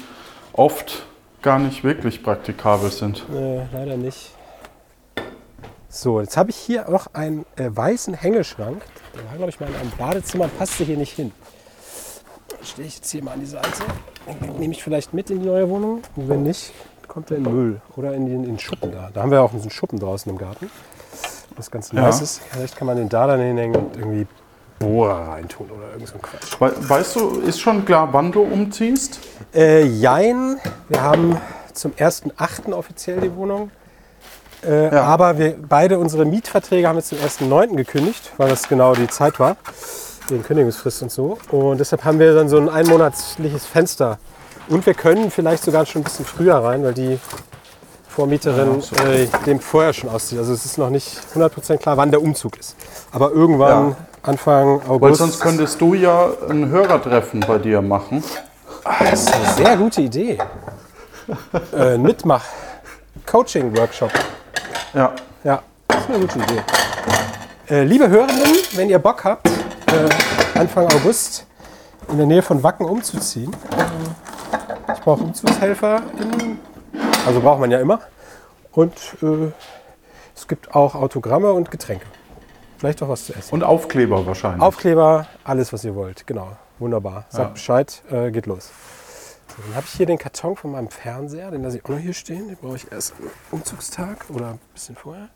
oft 0.52 1.04
gar 1.42 1.58
nicht 1.58 1.84
wirklich 1.84 2.22
praktikabel 2.22 2.90
sind. 2.90 3.24
Äh, 3.34 3.64
leider 3.72 3.96
nicht. 3.96 4.30
So, 5.88 6.20
jetzt 6.20 6.36
habe 6.36 6.50
ich 6.50 6.56
hier 6.56 6.88
noch 6.88 7.12
einen 7.14 7.44
äh, 7.56 7.68
weißen 7.68 8.14
Hängeschrank. 8.14 8.82
Der 9.14 9.24
war, 9.28 9.36
glaube 9.36 9.50
ich, 9.50 9.60
mal 9.60 9.68
in 9.68 9.74
einem 9.76 9.92
Badezimmer 9.98 10.48
passte 10.48 10.84
hier 10.84 10.96
nicht 10.96 11.12
hin. 11.14 11.32
Den 12.50 12.64
Stelle 12.66 12.88
ich 12.88 12.96
jetzt 12.96 13.10
hier 13.10 13.22
mal 13.22 13.32
an 13.32 13.40
die 13.40 13.46
Seite. 13.46 13.68
Den 14.42 14.56
nehme 14.58 14.72
ich 14.72 14.82
vielleicht 14.82 15.12
mit 15.14 15.30
in 15.30 15.40
die 15.40 15.46
neue 15.46 15.68
Wohnung. 15.68 16.02
Und 16.16 16.28
wenn 16.28 16.44
nicht, 16.44 16.72
kommt 17.08 17.30
er 17.30 17.36
in 17.38 17.42
Müll 17.42 17.80
oder 17.96 18.14
in 18.14 18.26
den, 18.26 18.36
in 18.44 18.50
den 18.54 18.58
Schuppen 18.58 18.90
da. 18.90 19.10
Da 19.12 19.22
haben 19.22 19.30
wir 19.30 19.42
auch 19.42 19.52
einen 19.52 19.70
Schuppen 19.70 19.98
draußen 19.98 20.30
im 20.30 20.38
Garten. 20.38 20.70
Was 21.56 21.70
ganz 21.70 21.92
Ja. 21.92 22.00
nice 22.02 22.20
ist. 22.22 22.40
Vielleicht 22.50 22.76
kann 22.76 22.86
man 22.86 22.96
den 22.96 23.08
da 23.08 23.26
dann 23.26 23.40
hinhängen 23.40 23.76
und 23.76 23.96
irgendwie 23.96 24.26
Bohrer 24.78 25.28
reintun 25.28 25.70
oder 25.70 25.92
irgend 25.92 26.08
so 26.08 26.14
ein 26.14 26.22
Quatsch. 26.22 26.60
We 26.60 26.88
weißt 26.88 27.16
du, 27.16 27.40
ist 27.40 27.60
schon 27.60 27.84
klar, 27.84 28.08
wann 28.12 28.32
du 28.32 28.42
umziehst? 28.42 29.20
Äh, 29.54 29.84
jein, 29.84 30.56
wir 30.88 31.00
haben 31.02 31.40
zum 31.72 31.92
1.8. 31.92 32.72
offiziell 32.72 33.20
die 33.20 33.34
Wohnung. 33.34 33.70
Äh, 34.64 34.94
Ja. 34.94 35.02
Aber 35.04 35.38
wir 35.38 35.56
beide 35.68 35.98
unsere 35.98 36.24
Mietverträge 36.24 36.88
haben 36.88 36.96
jetzt 36.96 37.08
zum 37.08 37.18
1.9. 37.18 37.76
gekündigt, 37.76 38.32
weil 38.36 38.48
das 38.48 38.68
genau 38.68 38.94
die 38.94 39.08
Zeit 39.08 39.38
war, 39.38 39.56
den 40.30 40.42
Kündigungsfrist 40.42 41.02
und 41.02 41.10
so. 41.12 41.38
Und 41.50 41.78
deshalb 41.78 42.04
haben 42.04 42.18
wir 42.18 42.34
dann 42.34 42.48
so 42.48 42.56
ein 42.58 42.68
einmonatliches 42.68 43.66
Fenster. 43.66 44.18
Und 44.68 44.84
wir 44.86 44.94
können 44.94 45.30
vielleicht 45.30 45.62
sogar 45.62 45.84
schon 45.86 46.00
ein 46.00 46.04
bisschen 46.04 46.24
früher 46.24 46.56
rein, 46.56 46.82
weil 46.84 46.94
die 46.94 47.18
Vormieterin 48.08 48.76
Ja, 48.76 48.80
so. 48.80 48.96
äh, 48.96 49.26
dem 49.44 49.60
vorher 49.60 49.92
schon 49.92 50.08
auszieht. 50.08 50.38
Also 50.38 50.52
es 50.52 50.64
ist 50.64 50.78
noch 50.78 50.88
nicht 50.90 51.20
100% 51.34 51.76
klar, 51.78 51.96
wann 51.96 52.10
der 52.10 52.22
Umzug 52.22 52.56
ist. 52.58 52.76
Aber 53.12 53.32
irgendwann 53.32 53.90
Ja. 53.90 53.96
Anfang 54.24 54.80
August. 54.88 55.02
Weil 55.02 55.14
sonst 55.14 55.40
könntest 55.40 55.80
du 55.80 55.94
ja 55.94 56.28
ein 56.48 56.68
Hörertreffen 56.70 57.40
bei 57.40 57.58
dir 57.58 57.82
machen. 57.82 58.22
Das 58.98 59.24
ist 59.24 59.34
eine 59.34 59.46
sehr 59.52 59.76
gute 59.76 60.00
Idee. 60.00 60.38
äh, 61.72 61.94
ein 61.94 62.02
Mitmach-Coaching-Workshop. 62.02 64.10
Ja. 64.94 65.12
Ja, 65.42 65.62
das 65.88 66.00
ist 66.00 66.08
eine 66.08 66.20
gute 66.20 66.38
Idee. 66.38 66.62
Äh, 67.68 67.84
liebe 67.84 68.08
Hörenden, 68.08 68.52
wenn 68.72 68.88
ihr 68.88 68.98
Bock 68.98 69.24
habt, 69.24 69.46
äh, 69.46 69.50
Anfang 70.58 70.86
August 70.86 71.46
in 72.08 72.16
der 72.16 72.26
Nähe 72.26 72.40
von 72.42 72.62
Wacken 72.62 72.86
umzuziehen. 72.86 73.54
Ich 74.94 75.00
brauche 75.00 75.22
Umzugshelfer. 75.22 76.00
Also 77.26 77.40
braucht 77.40 77.60
man 77.60 77.70
ja 77.70 77.78
immer. 77.78 78.00
Und 78.72 78.94
äh, 79.22 79.52
es 80.34 80.48
gibt 80.48 80.74
auch 80.74 80.94
Autogramme 80.94 81.52
und 81.52 81.70
Getränke. 81.70 82.06
Vielleicht 82.84 83.02
auch 83.02 83.08
was 83.08 83.24
zu 83.24 83.32
essen. 83.34 83.54
Und 83.54 83.64
Aufkleber 83.64 84.26
wahrscheinlich. 84.26 84.60
Aufkleber, 84.60 85.26
alles 85.42 85.72
was 85.72 85.84
ihr 85.84 85.94
wollt. 85.94 86.26
Genau, 86.26 86.48
wunderbar. 86.78 87.24
Sagt 87.30 87.44
Ja. 87.46 87.52
Bescheid, 87.54 88.02
äh, 88.10 88.30
geht 88.30 88.44
los. 88.44 88.70
So, 89.48 89.62
dann 89.66 89.74
habe 89.76 89.86
ich 89.86 89.94
hier 89.94 90.04
den 90.04 90.18
Karton 90.18 90.54
von 90.54 90.72
meinem 90.72 90.90
Fernseher, 90.90 91.50
den 91.50 91.62
lasse 91.62 91.78
ich 91.78 91.84
auch 91.86 91.88
noch 91.88 91.98
hier 91.98 92.12
stehen. 92.12 92.46
Den 92.48 92.58
brauche 92.58 92.76
ich 92.76 92.92
erst 92.92 93.14
am 93.18 93.30
Umzugstag 93.52 94.26
oder 94.28 94.48
ein 94.48 94.60
bisschen 94.74 94.96
vorher. 94.96 95.30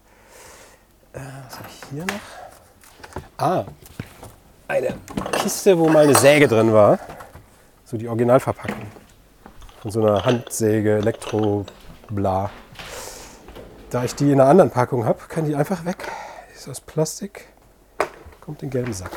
Äh, 1.15 1.21
was 1.47 1.57
habe 1.59 1.69
ich 1.71 1.85
hier 1.91 2.05
noch? 2.05 3.39
Ah, 3.39 3.65
eine 4.69 4.95
Kiste, 5.33 5.79
wo 5.79 5.89
mal 5.89 6.05
eine 6.05 6.19
Säge 6.19 6.49
drin 6.49 6.75
war. 6.75 6.99
So 7.87 7.97
die 7.97 8.09
Originalverpackung. 8.09 8.83
Von 9.81 9.91
so 9.91 10.03
einer 10.05 10.23
Handsäge, 10.23 10.99
Elektro, 10.99 11.65
bla. 12.11 12.51
Da 13.89 14.05
ich 14.05 14.15
die 14.15 14.33
in 14.33 14.39
einer 14.39 14.51
anderen 14.51 14.71
Packung 14.71 15.07
habe, 15.07 15.21
kann 15.31 15.47
die 15.47 15.57
einfach 15.57 15.87
weg. 15.87 15.97
Ist 16.59 16.69
aus 16.69 16.81
Plastik. 16.81 17.47
Kommt 18.41 18.65
in 18.65 18.69
den 18.69 18.73
gelben 18.73 18.93
Sack. 18.93 19.13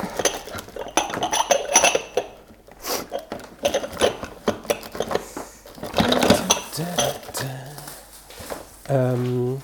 Ähm, 8.88 9.60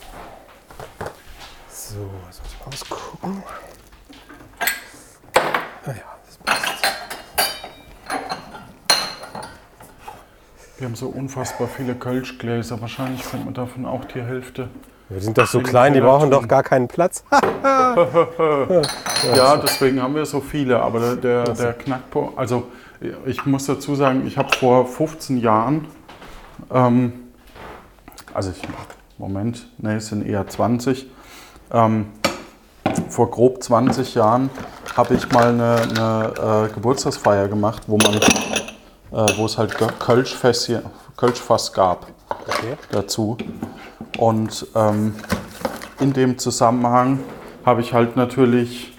so, 1.70 2.10
jetzt 2.26 2.42
muss 2.42 2.52
ich 2.52 2.58
mal 2.58 2.66
ausgucken. 2.66 3.42
Ah 5.84 5.92
ja, 5.92 6.18
das 6.26 6.36
passt. 6.38 6.84
Wir 10.78 10.84
haben 10.84 10.96
so 10.96 11.06
unfassbar 11.06 11.68
viele 11.68 11.94
Kölschgläser. 11.94 12.80
Wahrscheinlich 12.80 13.22
könnte 13.22 13.44
man 13.44 13.54
davon 13.54 13.86
auch 13.86 14.04
die 14.04 14.20
Hälfte. 14.20 14.68
Wir 15.10 15.20
sind 15.22 15.38
doch 15.38 15.46
so 15.46 15.60
klein, 15.60 15.94
die 15.94 16.00
brauchen 16.00 16.30
doch 16.30 16.46
gar 16.46 16.62
keinen 16.62 16.88
Platz. 16.88 17.24
Ja, 19.34 19.56
deswegen 19.56 20.00
haben 20.00 20.14
wir 20.14 20.24
so 20.26 20.40
viele. 20.40 20.80
Aber 20.80 21.00
der, 21.00 21.16
der, 21.16 21.44
der 21.54 21.72
Knackpunkt, 21.72 22.38
also 22.38 22.64
ich 23.26 23.44
muss 23.46 23.66
dazu 23.66 23.94
sagen, 23.96 24.24
ich 24.26 24.38
habe 24.38 24.54
vor 24.56 24.86
15 24.86 25.38
Jahren, 25.38 25.86
ähm, 26.72 27.12
also 28.32 28.50
ich, 28.50 28.62
Moment, 29.18 29.66
nee, 29.78 29.94
es 29.96 30.08
sind 30.08 30.24
eher 30.26 30.46
20, 30.46 31.08
ähm, 31.72 32.06
vor 33.08 33.30
grob 33.30 33.62
20 33.62 34.14
Jahren 34.14 34.50
habe 34.96 35.14
ich 35.14 35.30
mal 35.32 35.48
eine, 35.48 35.76
eine 36.36 36.66
äh, 36.68 36.74
Geburtstagsfeier 36.74 37.48
gemacht, 37.48 37.82
wo 37.88 37.96
man, 37.98 38.14
äh, 38.14 39.36
wo 39.36 39.46
es 39.46 39.58
halt 39.58 39.74
Kölschfässchen- 39.76 40.82
Kölschfass 41.16 41.72
gab 41.72 42.06
Okay. 42.28 42.76
dazu. 42.92 43.36
Und 44.18 44.66
ähm, 44.74 45.14
in 46.00 46.12
dem 46.12 46.38
Zusammenhang 46.38 47.20
habe 47.64 47.80
ich 47.80 47.94
halt 47.94 48.16
natürlich, 48.16 48.92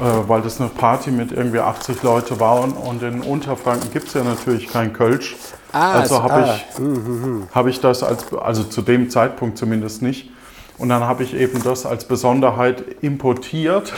äh, 0.00 0.28
weil 0.28 0.40
das 0.40 0.60
eine 0.60 0.70
Party 0.70 1.10
mit 1.10 1.32
irgendwie 1.32 1.58
80 1.58 2.02
Leute 2.02 2.40
war 2.40 2.60
und, 2.60 2.72
und 2.72 3.02
in 3.02 3.20
Unterfranken 3.20 3.90
gibt 3.92 4.08
es 4.08 4.14
ja 4.14 4.22
natürlich 4.22 4.68
kein 4.68 4.92
Kölsch. 4.92 5.36
Ah, 5.72 5.92
also 5.92 6.22
habe 6.22 6.34
ah, 6.34 6.54
ich, 6.54 7.54
habe 7.54 7.70
ich 7.70 7.80
das 7.80 8.02
als, 8.02 8.32
also 8.32 8.62
zu 8.62 8.80
dem 8.82 9.10
Zeitpunkt 9.10 9.58
zumindest 9.58 10.02
nicht. 10.02 10.30
Und 10.78 10.88
dann 10.88 11.02
habe 11.02 11.22
ich 11.24 11.34
eben 11.34 11.62
das 11.62 11.84
als 11.84 12.04
Besonderheit 12.04 12.82
importiert 13.02 13.92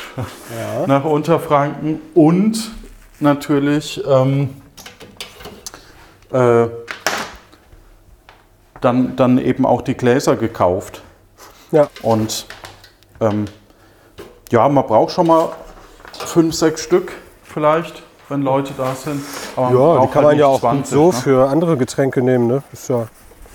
nach 0.86 1.04
Unterfranken 1.04 2.00
und 2.14 2.72
natürlich 3.20 4.02
ähm, 4.06 4.50
äh, 6.32 6.66
dann, 8.84 9.16
dann 9.16 9.38
eben 9.38 9.64
auch 9.64 9.82
die 9.82 9.94
Gläser 9.94 10.36
gekauft. 10.36 11.02
Ja, 11.70 11.88
Und 12.02 12.46
ähm, 13.20 13.46
ja, 14.50 14.68
man 14.68 14.86
braucht 14.86 15.12
schon 15.12 15.26
mal 15.26 15.48
fünf, 16.12 16.54
sechs 16.54 16.82
Stück 16.82 17.12
vielleicht, 17.42 18.02
wenn 18.28 18.42
Leute 18.42 18.74
da 18.76 18.94
sind. 18.94 19.22
Aber 19.56 19.74
ja 19.74 20.00
die 20.02 20.06
kann 20.08 20.24
halt 20.24 20.24
man 20.24 20.38
ja 20.38 20.46
auch 20.46 20.62
nicht 20.62 20.62
gut 20.62 20.86
20, 20.86 20.94
so 20.94 21.06
ne? 21.06 21.12
für 21.12 21.48
andere 21.48 21.76
Getränke 21.76 22.22
nehmen. 22.22 22.46
Ne? 22.46 22.62
Ist 22.72 22.88
ja, 22.88 23.06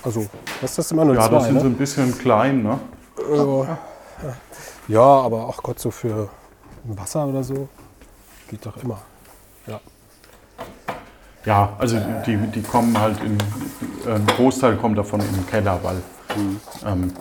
also, 0.03 0.25
was 0.61 0.71
ist 0.71 0.79
das 0.79 0.91
immer 0.91 1.05
nur 1.05 1.15
Ja, 1.15 1.27
zwei? 1.27 1.35
das 1.35 1.45
sind 1.45 1.55
ne? 1.55 1.61
so 1.61 1.67
ein 1.67 1.75
bisschen 1.75 2.17
klein, 2.17 2.63
ne? 2.63 2.79
Ja, 4.87 5.01
aber 5.01 5.53
ach 5.53 5.61
Gott, 5.61 5.79
so 5.79 5.91
für 5.91 6.29
Wasser 6.83 7.27
oder 7.27 7.43
so 7.43 7.69
geht 8.49 8.65
doch 8.65 8.75
immer. 8.83 8.99
Ja. 9.67 9.79
Ja, 11.45 11.73
also 11.79 11.97
die, 12.25 12.37
die 12.37 12.61
kommen 12.61 12.99
halt 12.99 13.17
in, 13.23 13.37
ein 14.11 14.25
Großteil 14.27 14.75
kommt 14.75 14.97
davon 14.97 15.21
in 15.21 15.33
den 15.33 15.47
Keller, 15.47 15.79
weil 15.81 15.97
ähm, 16.85 17.13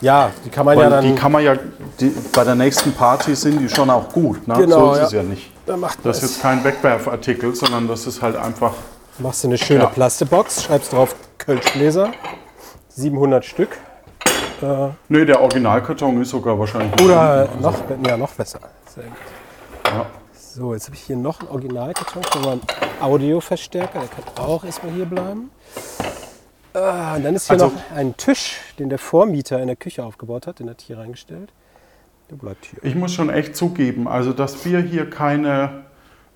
Ja, 0.00 0.30
die 0.44 0.50
kann 0.50 0.66
man 0.66 0.78
ja 0.78 0.90
dann. 0.90 1.04
die 1.04 1.14
kann 1.14 1.32
man 1.32 1.42
ja, 1.44 1.54
die, 2.00 2.12
bei 2.34 2.44
der 2.44 2.54
nächsten 2.56 2.92
Party 2.92 3.34
sind 3.34 3.60
die 3.60 3.68
schon 3.68 3.88
auch 3.90 4.08
gut. 4.12 4.46
Ne? 4.48 4.54
Genau, 4.54 4.86
so 4.86 4.92
ist 4.92 4.98
ja. 4.98 5.04
es 5.04 5.12
ja 5.12 5.22
nicht. 5.22 5.52
macht 5.78 5.98
Das 6.04 6.22
ist 6.22 6.22
jetzt 6.22 6.42
kein 6.42 6.64
Wegwerfartikel, 6.64 7.54
sondern 7.54 7.86
das 7.88 8.06
ist 8.06 8.20
halt 8.20 8.36
einfach. 8.36 8.72
Machst 9.18 9.44
du 9.44 9.48
eine 9.48 9.58
schöne 9.58 9.84
Ja. 9.84 9.86
Plastebox, 9.86 10.64
schreibst 10.64 10.92
drauf 10.92 11.14
Kölschgläser, 11.38 12.10
700 12.88 13.44
Stück. 13.44 13.76
Nee, 15.08 15.24
der 15.24 15.40
Originalkarton 15.40 16.22
ist 16.22 16.30
sogar 16.30 16.56
wahrscheinlich. 16.56 17.00
Oder 17.02 17.48
noch, 17.60 17.74
ja, 18.06 18.16
noch 18.16 18.30
besser. 18.30 18.60
Sehr 18.94 19.04
gut. 19.04 19.16
So, 20.54 20.74
jetzt 20.74 20.84
habe 20.86 20.96
ich 20.96 21.02
hier 21.04 21.16
noch 21.16 21.40
einen 21.40 21.48
Originalkarton 21.48 22.22
für 22.24 22.38
meinen 22.40 22.60
Audioverstärker. 23.00 24.00
Der 24.00 24.08
kann 24.08 24.44
auch 24.44 24.62
erstmal 24.64 24.92
hier 24.92 25.06
bleiben. 25.06 25.50
Ah, 26.74 27.16
und 27.16 27.24
dann 27.24 27.34
ist 27.34 27.46
hier 27.46 27.54
Also- 27.54 27.66
noch 27.68 27.96
ein 27.96 28.14
Tisch, 28.18 28.60
den 28.78 28.90
der 28.90 28.98
Vormieter 28.98 29.60
in 29.60 29.66
der 29.68 29.76
Küche 29.76 30.04
aufgebaut 30.04 30.46
hat. 30.46 30.58
Den 30.58 30.68
hat 30.68 30.82
hier 30.82 30.98
reingestellt. 30.98 31.50
Der 32.30 32.36
bleibt 32.36 32.66
hier. 32.66 32.84
Ich 32.84 32.94
muss 32.94 33.14
schon 33.14 33.30
echt 33.30 33.56
zugeben, 33.56 34.06
also 34.06 34.34
dass 34.34 34.62
wir 34.66 34.80
hier 34.80 35.08
keine, 35.08 35.84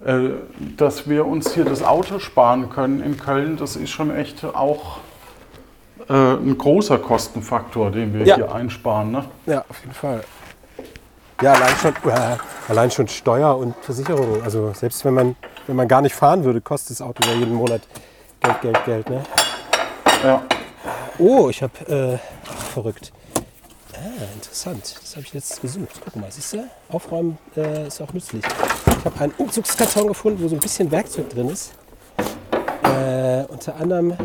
äh, 0.02 0.30
dass 0.78 1.08
wir 1.10 1.26
uns 1.26 1.52
hier 1.52 1.66
das 1.66 1.82
Auto 1.82 2.18
sparen 2.18 2.70
können 2.70 3.02
in 3.02 3.18
Köln, 3.18 3.58
das 3.58 3.76
ist 3.76 3.90
schon 3.90 4.14
echt 4.14 4.44
auch 4.46 4.98
äh, 6.08 6.12
ein 6.14 6.56
großer 6.56 6.98
Kostenfaktor, 6.98 7.90
den 7.90 8.14
wir 8.14 8.24
Ja. 8.26 8.36
hier 8.36 8.54
einsparen. 8.54 9.10
Ne? 9.12 9.24
Ja, 9.46 9.64
auf 9.68 9.80
jeden 9.80 9.94
Fall. 9.94 10.22
Ja, 11.42 11.52
allein 11.52 11.76
schon, 11.76 11.94
äh, 12.10 12.36
allein 12.68 12.90
schon 12.90 13.08
Steuer 13.08 13.58
und 13.58 13.74
Versicherung. 13.82 14.42
Also 14.42 14.72
selbst 14.72 15.04
wenn 15.04 15.12
man, 15.12 15.36
wenn 15.66 15.76
man 15.76 15.86
gar 15.86 16.00
nicht 16.00 16.14
fahren 16.14 16.44
würde, 16.44 16.62
kostet 16.62 16.92
das 16.92 17.02
Auto 17.02 17.22
ja 17.28 17.34
jeden 17.34 17.54
Monat 17.54 17.82
Geld, 18.40 18.60
Geld, 18.62 18.84
Geld. 18.84 19.10
Ne? 19.10 19.22
Ja. 20.24 20.42
Oh, 21.18 21.50
ich 21.50 21.62
habe 21.62 21.72
äh, 21.88 22.18
ach, 22.48 22.62
verrückt. 22.68 23.12
Ah, 23.92 23.98
interessant. 24.34 24.96
Das 25.00 25.16
habe 25.16 25.26
ich 25.26 25.34
jetzt 25.34 25.60
gesucht. 25.60 26.00
Guck 26.04 26.16
mal, 26.16 26.30
siehst 26.30 26.54
du? 26.54 26.68
Aufräumen 26.88 27.38
äh, 27.54 27.86
ist 27.86 28.00
auch 28.00 28.12
nützlich. 28.14 28.44
Ich 28.98 29.04
habe 29.04 29.20
einen 29.20 29.34
Umzugskarton 29.36 30.08
gefunden, 30.08 30.42
wo 30.42 30.48
so 30.48 30.56
ein 30.56 30.60
bisschen 30.60 30.90
Werkzeug 30.90 31.28
drin 31.28 31.50
ist. 31.50 31.72
Äh, 32.82 33.44
unter 33.48 33.76
anderem 33.76 34.16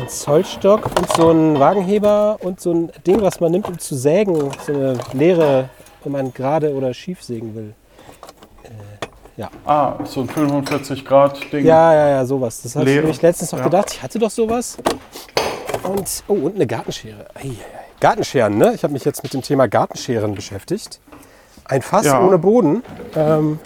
ein 0.00 0.08
Zollstock 0.08 0.86
und 0.86 1.12
so 1.16 1.30
ein 1.30 1.58
Wagenheber 1.58 2.38
und 2.40 2.60
so 2.60 2.72
ein 2.72 2.92
Ding, 3.06 3.20
was 3.22 3.40
man 3.40 3.52
nimmt, 3.52 3.68
um 3.68 3.78
zu 3.78 3.94
sägen. 3.96 4.50
So 4.66 4.72
eine 4.72 4.98
Leere, 5.12 5.68
wenn 6.04 6.12
man 6.12 6.32
gerade 6.32 6.74
oder 6.74 6.92
schief 6.94 7.22
sägen 7.22 7.54
will. 7.54 7.74
Ah, 9.64 9.94
so 10.04 10.20
ein 10.20 10.28
45 10.28 11.02
Grad 11.02 11.50
Ding. 11.50 11.64
Ja, 11.64 11.94
ja, 11.94 12.08
ja, 12.10 12.24
sowas. 12.26 12.60
Das 12.62 12.76
habe 12.76 12.90
ich 12.90 13.22
letztens 13.22 13.52
noch 13.52 13.60
Ja. 13.60 13.64
gedacht. 13.64 13.92
Ich 13.92 14.02
hatte 14.02 14.18
doch 14.18 14.30
sowas. 14.30 14.76
Und, 15.82 16.22
oh, 16.28 16.34
und 16.34 16.56
eine 16.56 16.66
Gartenschere. 16.66 17.26
Eieiei. 17.34 17.54
Gartenscheren, 18.00 18.58
ne? 18.58 18.72
Ich 18.74 18.82
habe 18.82 18.92
mich 18.92 19.04
jetzt 19.04 19.22
mit 19.22 19.32
dem 19.32 19.40
Thema 19.40 19.66
Gartenscheren 19.66 20.34
beschäftigt. 20.34 21.00
Ein 21.64 21.80
Fass 21.80 22.04
Ja. 22.04 22.20
ohne 22.20 22.36
Boden. 22.36 22.82
Ähm, 23.16 23.58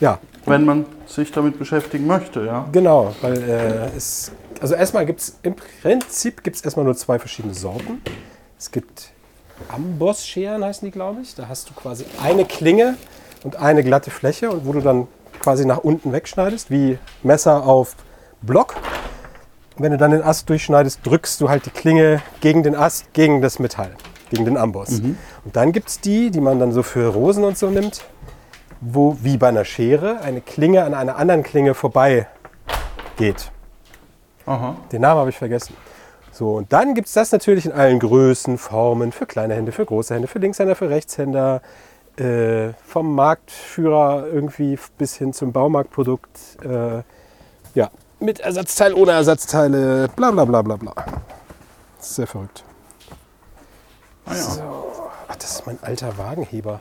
ja, 0.00 0.18
Wenn 0.46 0.64
man 0.64 0.86
sich 1.06 1.30
damit 1.30 1.56
beschäftigen 1.58 2.06
möchte, 2.08 2.44
ja. 2.44 2.66
genau. 2.72 3.14
Weil 3.20 3.36
äh, 3.42 3.96
es, 3.96 4.32
also 4.60 4.74
erstmal 4.74 5.06
gibt 5.06 5.20
es, 5.20 5.38
im 5.42 5.56
Prinzip 5.82 6.42
gibt 6.42 6.56
es 6.56 6.62
erstmal 6.62 6.84
nur 6.84 6.96
zwei 6.96 7.18
verschiedene 7.18 7.54
Sorten. 7.54 8.02
Es 8.58 8.70
gibt 8.70 9.10
Ambossscheren, 9.68 10.64
heißen 10.64 10.86
die, 10.86 10.92
glaube 10.92 11.20
ich. 11.22 11.34
Da 11.34 11.48
hast 11.48 11.68
du 11.70 11.74
quasi 11.74 12.04
eine 12.22 12.44
Klinge 12.44 12.96
und 13.42 13.56
eine 13.56 13.82
glatte 13.82 14.10
Fläche 14.10 14.50
und 14.50 14.66
wo 14.66 14.72
du 14.72 14.80
dann 14.80 15.08
quasi 15.40 15.64
nach 15.64 15.78
unten 15.78 16.12
wegschneidest, 16.12 16.70
wie 16.70 16.98
Messer 17.22 17.64
auf 17.66 17.96
Block. 18.42 18.76
Und 19.76 19.84
wenn 19.84 19.92
du 19.92 19.98
dann 19.98 20.10
den 20.10 20.22
Ast 20.22 20.48
durchschneidest, 20.48 21.00
drückst 21.04 21.40
du 21.40 21.48
halt 21.48 21.64
die 21.66 21.70
Klinge 21.70 22.20
gegen 22.40 22.62
den 22.62 22.74
Ast, 22.74 23.12
gegen 23.14 23.40
das 23.40 23.58
Metall, 23.58 23.96
gegen 24.30 24.44
den 24.44 24.56
Amboss. 24.56 25.00
Und 25.44 25.56
dann 25.56 25.72
gibt 25.72 25.88
es 25.88 26.00
die, 26.00 26.30
die 26.30 26.40
man 26.40 26.58
dann 26.58 26.72
so 26.72 26.82
für 26.82 27.08
Rosen 27.08 27.44
und 27.44 27.56
so 27.56 27.70
nimmt, 27.70 28.04
wo 28.80 29.16
wie 29.22 29.38
bei 29.38 29.48
einer 29.48 29.64
Schere 29.64 30.20
eine 30.20 30.40
Klinge 30.42 30.84
an 30.84 30.92
einer 30.94 31.16
anderen 31.16 31.42
Klinge 31.42 31.74
vorbei 31.74 32.26
geht. 33.16 33.50
Aha. 34.50 34.74
Den 34.90 35.02
Namen 35.02 35.20
habe 35.20 35.30
ich 35.30 35.38
vergessen. 35.38 35.76
So, 36.32 36.56
und 36.56 36.72
dann 36.72 36.94
gibt 36.94 37.06
es 37.06 37.14
das 37.14 37.30
natürlich 37.30 37.66
in 37.66 37.72
allen 37.72 38.00
Größen, 38.00 38.58
Formen, 38.58 39.12
für 39.12 39.26
kleine 39.26 39.54
Hände, 39.54 39.70
für 39.70 39.86
große 39.86 40.12
Hände, 40.12 40.26
für 40.26 40.40
Linkshänder, 40.40 40.74
für 40.74 40.90
Rechtshänder, 40.90 41.62
äh, 42.16 42.72
vom 42.84 43.14
Marktführer 43.14 44.26
irgendwie 44.26 44.76
bis 44.98 45.14
hin 45.14 45.32
zum 45.32 45.52
Baumarktprodukt. 45.52 46.64
Äh, 46.64 47.02
ja, 47.74 47.90
mit 48.18 48.40
Ersatzteil, 48.40 48.92
ohne 48.94 49.12
Ersatzteile, 49.12 50.08
bla 50.16 50.32
bla 50.32 50.44
bla 50.44 50.62
bla 50.62 50.76
bla. 50.76 50.94
Das 51.98 52.08
ist 52.08 52.16
sehr 52.16 52.26
verrückt. 52.26 52.64
Ah, 54.26 54.34
ja. 54.34 54.36
So. 54.36 54.62
Ach, 55.28 55.36
das 55.36 55.52
ist 55.52 55.66
mein 55.66 55.78
alter 55.82 56.18
Wagenheber, 56.18 56.80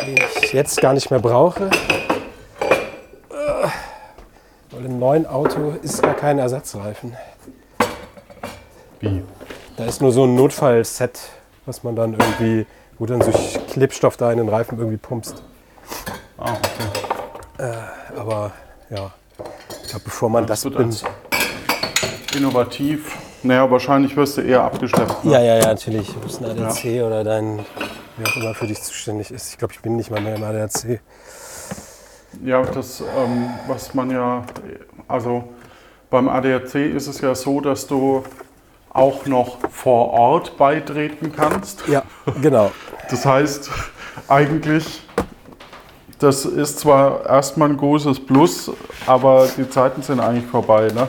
den 0.00 0.16
ich 0.16 0.52
jetzt 0.54 0.80
gar 0.80 0.94
nicht 0.94 1.10
mehr 1.10 1.20
brauche. 1.20 1.68
Äh, 4.84 4.86
Weil 4.86 4.90
im 4.90 4.98
neuen 4.98 5.26
Auto 5.26 5.74
ist 5.82 6.02
gar 6.02 6.14
kein 6.14 6.38
Ersatzreifen. 6.38 7.16
Wie? 9.00 9.22
Da 9.76 9.84
ist 9.84 10.00
nur 10.00 10.12
so 10.12 10.24
ein 10.24 10.34
Notfallset, 10.34 11.18
was 11.66 11.82
man 11.82 11.96
dann 11.96 12.14
irgendwie, 12.14 12.66
wo 12.98 13.06
dann 13.06 13.20
so 13.22 13.32
Klebstoff 13.70 14.16
da 14.16 14.30
in 14.30 14.38
den 14.38 14.48
Reifen 14.48 14.78
irgendwie 14.78 14.96
pumpst. 14.98 15.42
Ah, 16.38 16.52
okay. 16.54 17.72
Aber 18.16 18.52
ja, 18.90 19.10
ich 19.82 19.88
glaube, 19.90 20.04
bevor 20.04 20.30
man 20.30 20.46
das, 20.46 20.62
Das 20.62 20.72
wird 20.78 21.04
innovativ. 22.36 23.16
Naja, 23.42 23.70
wahrscheinlich 23.70 24.16
wirst 24.16 24.38
du 24.38 24.40
eher 24.40 24.62
abgeschleppt. 24.62 25.24
Ne? 25.24 25.32
Ja, 25.32 25.40
ja, 25.40 25.56
ja, 25.56 25.66
natürlich. 25.66 26.12
Du 26.12 26.20
bist 26.20 26.42
ein 26.42 26.50
ADAC 26.50 27.02
oder 27.04 27.24
dein, 27.24 27.64
wer 28.16 28.26
auch 28.26 28.36
immer 28.36 28.54
für 28.54 28.66
dich 28.66 28.82
zuständig 28.82 29.30
ist. 29.30 29.50
Ich 29.50 29.58
glaube, 29.58 29.74
ich 29.74 29.80
bin 29.80 29.96
nicht 29.96 30.10
mal 30.10 30.20
mehr 30.20 30.36
im 30.36 30.42
ADAC. 30.44 31.00
Ja, 32.42 32.62
das, 32.62 33.00
ähm, 33.00 33.50
was 33.66 33.94
man 33.94 34.10
ja, 34.10 34.42
also 35.08 35.44
beim 36.10 36.28
ADAC 36.28 36.74
ist 36.94 37.06
es 37.06 37.20
ja 37.20 37.34
so, 37.34 37.60
dass 37.60 37.86
du 37.86 38.22
auch 38.90 39.26
noch 39.26 39.58
vor 39.70 40.10
Ort 40.10 40.56
beitreten 40.56 41.32
kannst. 41.34 41.86
Ja, 41.88 42.02
genau. 42.40 42.70
Das 43.10 43.26
heißt, 43.26 43.70
eigentlich, 44.28 45.02
das 46.18 46.44
ist 46.44 46.78
zwar 46.80 47.26
erstmal 47.26 47.70
ein 47.70 47.76
großes 47.76 48.24
Plus, 48.24 48.70
aber 49.06 49.48
die 49.56 49.68
Zeiten 49.68 50.02
sind 50.02 50.20
eigentlich 50.20 50.46
vorbei. 50.46 50.88
Ne? 50.94 51.08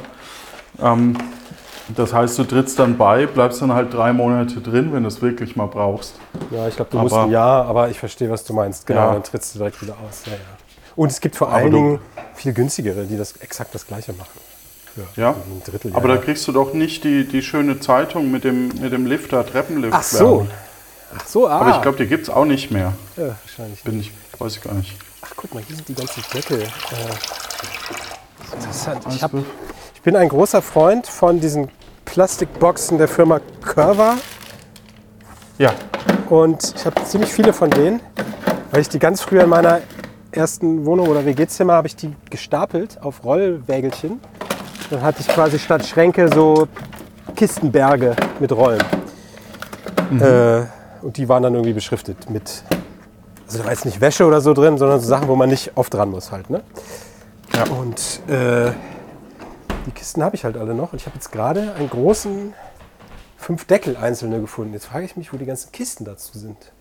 Ähm, 0.81 1.15
das 1.95 2.11
heißt, 2.11 2.39
du 2.39 2.43
trittst 2.45 2.79
dann 2.79 2.97
bei, 2.97 3.27
bleibst 3.27 3.61
dann 3.61 3.71
halt 3.71 3.93
drei 3.93 4.11
Monate 4.11 4.59
drin, 4.59 4.91
wenn 4.91 5.03
du 5.03 5.07
es 5.09 5.21
wirklich 5.21 5.55
mal 5.55 5.67
brauchst. 5.67 6.15
Ja, 6.49 6.67
ich 6.67 6.75
glaube, 6.75 6.89
du 6.89 6.97
Aber- 6.97 7.03
musst 7.03 7.15
ein 7.15 7.29
Jahr, 7.29 7.65
aber 7.67 7.89
ich 7.89 7.99
verstehe, 7.99 8.29
was 8.31 8.43
du 8.43 8.53
meinst. 8.53 8.87
Genau, 8.87 9.01
Ja. 9.01 9.13
dann 9.13 9.23
trittst 9.23 9.53
du 9.53 9.59
direkt 9.59 9.79
wieder 9.83 9.93
aus. 10.07 10.23
Ja, 10.25 10.31
ja. 10.33 10.39
Und 10.95 11.11
es 11.11 11.19
gibt 11.19 11.35
vor 11.35 11.47
Aber 11.47 11.57
allen 11.57 11.71
Dingen 11.71 11.99
viel 12.35 12.53
günstigere, 12.53 13.05
die 13.05 13.17
das 13.17 13.37
exakt 13.37 13.75
das 13.75 13.85
gleiche 13.85 14.13
machen. 14.13 14.39
Ja. 15.17 15.31
ein 15.31 15.61
Drittel. 15.65 15.91
Aber 15.93 16.07
da 16.07 16.17
kriegst 16.17 16.47
du 16.47 16.53
doch 16.53 16.73
nicht 16.73 17.03
die, 17.03 17.27
die 17.27 17.41
schöne 17.41 17.79
Zeitung 17.81 18.31
mit 18.31 18.45
dem, 18.45 18.69
mit 18.79 18.93
dem 18.93 19.05
Lifter, 19.05 19.45
Treppenlift. 19.45 19.93
Ach 19.93 20.03
so. 20.03 20.47
Ach 21.17 21.27
so, 21.27 21.47
ah. 21.47 21.59
Aber 21.59 21.75
ich 21.75 21.81
glaube, 21.81 21.97
die 21.97 22.07
gibt 22.07 22.23
es 22.23 22.29
auch 22.29 22.45
nicht 22.45 22.71
mehr. 22.71 22.93
ja, 23.17 23.35
wahrscheinlich. 23.43 23.83
Bin 23.83 23.99
ich, 23.99 24.11
weiß 24.39 24.55
ich 24.55 24.63
gar 24.63 24.73
nicht. 24.73 24.95
Ach, 25.21 25.33
guck 25.35 25.53
mal, 25.53 25.63
hier 25.67 25.75
sind 25.75 25.87
die 25.87 25.95
ganzen 25.95 26.23
Deckel. 26.33 26.61
Äh, 26.61 28.55
interessant. 28.55 29.03
Ich, 29.09 29.21
hab, 29.21 29.33
ich 29.95 30.01
bin 30.01 30.15
ein 30.15 30.29
großer 30.29 30.61
Freund 30.61 31.07
von 31.07 31.41
diesen 31.41 31.69
Plastikboxen 32.05 32.97
der 32.97 33.07
Firma 33.07 33.41
Curva 33.61 34.17
Ja, 35.57 35.73
und 36.29 36.73
ich 36.75 36.85
habe 36.85 37.03
ziemlich 37.03 37.31
viele 37.31 37.53
von 37.53 37.69
denen, 37.69 37.99
weil 38.71 38.81
ich 38.81 38.89
die 38.89 38.99
ganz 38.99 39.21
früher 39.21 39.43
in 39.43 39.49
meiner 39.49 39.81
ersten 40.35 40.85
Wohnung 40.85 41.07
oder 41.07 41.25
WG-Zimmer 41.25 41.73
habe 41.73 41.87
ich 41.87 41.95
die 41.95 42.13
gestapelt 42.29 43.01
auf 43.01 43.23
Rollwägelchen. 43.23 44.19
Dann 44.89 45.01
hatte 45.01 45.21
ich 45.21 45.27
quasi 45.27 45.57
statt 45.57 45.85
Schränke 45.85 46.29
so 46.33 46.67
Kistenberge 47.35 48.15
mit 48.39 48.51
Rollen. 48.51 48.83
Äh, 50.19 50.65
und 51.01 51.17
die 51.17 51.27
waren 51.27 51.43
dann 51.43 51.53
irgendwie 51.53 51.73
beschriftet 51.73 52.29
mit, 52.29 52.63
also 53.47 53.57
da 53.59 53.65
war 53.65 53.71
jetzt 53.71 53.85
nicht 53.85 54.01
Wäsche 54.01 54.25
oder 54.25 54.41
so 54.41 54.53
drin, 54.53 54.77
sondern 54.77 54.99
so 54.99 55.07
Sachen, 55.07 55.27
wo 55.27 55.35
man 55.35 55.49
nicht 55.49 55.71
oft 55.75 55.93
dran 55.93 56.11
muss 56.11 56.31
halt. 56.31 56.49
Ne? 56.49 56.63
Ja. 57.53 57.63
Und 57.71 58.21
äh, 58.27 58.71
die 59.85 59.91
Kisten 59.91 60.23
habe 60.23 60.35
ich 60.35 60.43
halt 60.43 60.57
alle 60.57 60.73
noch. 60.73 60.93
Und 60.93 61.01
ich 61.01 61.05
habe 61.05 61.15
jetzt 61.15 61.31
gerade 61.31 61.73
einen 61.73 61.89
großen, 61.89 62.53
fünf 63.37 63.65
Deckel 63.65 63.97
einzelne 63.97 64.39
gefunden. 64.39 64.73
Jetzt 64.73 64.85
frage 64.85 65.05
ich 65.05 65.15
mich, 65.15 65.33
wo 65.33 65.37
die 65.37 65.45
ganzen 65.45 65.71
Kisten 65.71 66.05
dazu 66.05 66.37
sind. 66.37 66.71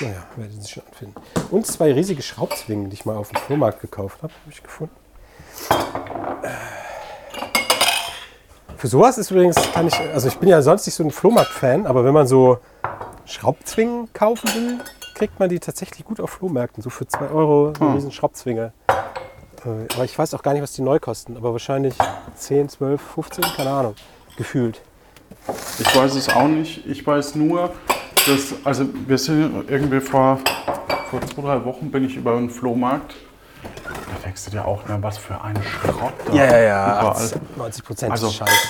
Hm. 0.00 0.08
Naja, 0.08 0.22
werde 0.36 0.52
ich 0.62 0.70
schon 0.70 0.82
anfinden. 0.86 1.14
Und 1.50 1.66
zwei 1.66 1.92
riesige 1.92 2.22
Schraubzwingen, 2.22 2.90
die 2.90 2.94
ich 2.94 3.04
mal 3.04 3.16
auf 3.16 3.30
dem 3.30 3.38
Flohmarkt 3.40 3.80
gekauft 3.80 4.18
habe, 4.22 4.32
habe 4.32 4.52
ich 4.52 4.62
gefunden. 4.62 4.94
Äh, 6.42 6.48
Für 8.76 8.86
sowas 8.86 9.18
ist 9.18 9.30
übrigens, 9.32 9.56
kann 9.72 9.88
ich, 9.88 9.98
also 9.98 10.28
ich 10.28 10.38
bin 10.38 10.48
ja 10.48 10.62
sonst 10.62 10.86
nicht 10.86 10.94
so 10.94 11.02
ein 11.02 11.10
Flohmarkt-Fan, 11.10 11.86
aber 11.86 12.04
wenn 12.04 12.14
man 12.14 12.28
so 12.28 12.58
Schraubzwingen 13.24 14.12
kaufen 14.12 14.48
will, 14.54 14.78
kriegt 15.14 15.40
man 15.40 15.48
die 15.48 15.58
tatsächlich 15.58 16.04
gut 16.04 16.20
auf 16.20 16.30
Flohmärkten. 16.30 16.80
So 16.82 16.90
für 16.90 17.06
2 17.08 17.30
Euro 17.30 17.72
so 17.76 17.84
eine 17.84 17.96
riesen 17.96 18.12
Schraubzwinge. 18.12 18.72
Äh, 18.88 19.94
Aber 19.94 20.04
ich 20.04 20.16
weiß 20.16 20.32
auch 20.34 20.42
gar 20.42 20.52
nicht, 20.52 20.62
was 20.62 20.72
die 20.72 20.82
neu 20.82 21.00
kosten. 21.00 21.36
Aber 21.36 21.50
wahrscheinlich 21.52 21.94
10, 22.36 22.68
12, 22.68 23.00
15, 23.02 23.44
keine 23.56 23.70
Ahnung. 23.70 23.94
Gefühlt. 24.36 24.80
Ich 25.80 25.96
weiß 25.96 26.14
es 26.14 26.28
auch 26.28 26.46
nicht. 26.46 26.86
Ich 26.86 27.04
weiß 27.04 27.34
nur, 27.34 27.70
dass, 28.26 28.54
also 28.64 28.84
wir 29.06 29.18
sind 29.18 29.68
irgendwie 29.70 30.00
vor, 30.00 30.38
vor 31.10 31.20
zwei, 31.22 31.42
drei 31.42 31.64
Wochen 31.64 31.90
bin 31.90 32.04
ich 32.04 32.16
über 32.16 32.36
einen 32.36 32.50
Flohmarkt. 32.50 33.14
Da 33.62 34.24
denkst 34.24 34.44
du 34.46 34.50
dir 34.52 34.64
auch, 34.64 34.82
na, 34.88 35.02
was 35.02 35.18
für 35.18 35.40
ein 35.42 35.56
Schrott 35.62 36.12
da 36.26 36.32
überall. 36.32 37.30
90 37.56 37.84
Prozent 37.84 38.12
Also- 38.12 38.28
ist 38.28 38.34
Scheiß. 38.36 38.68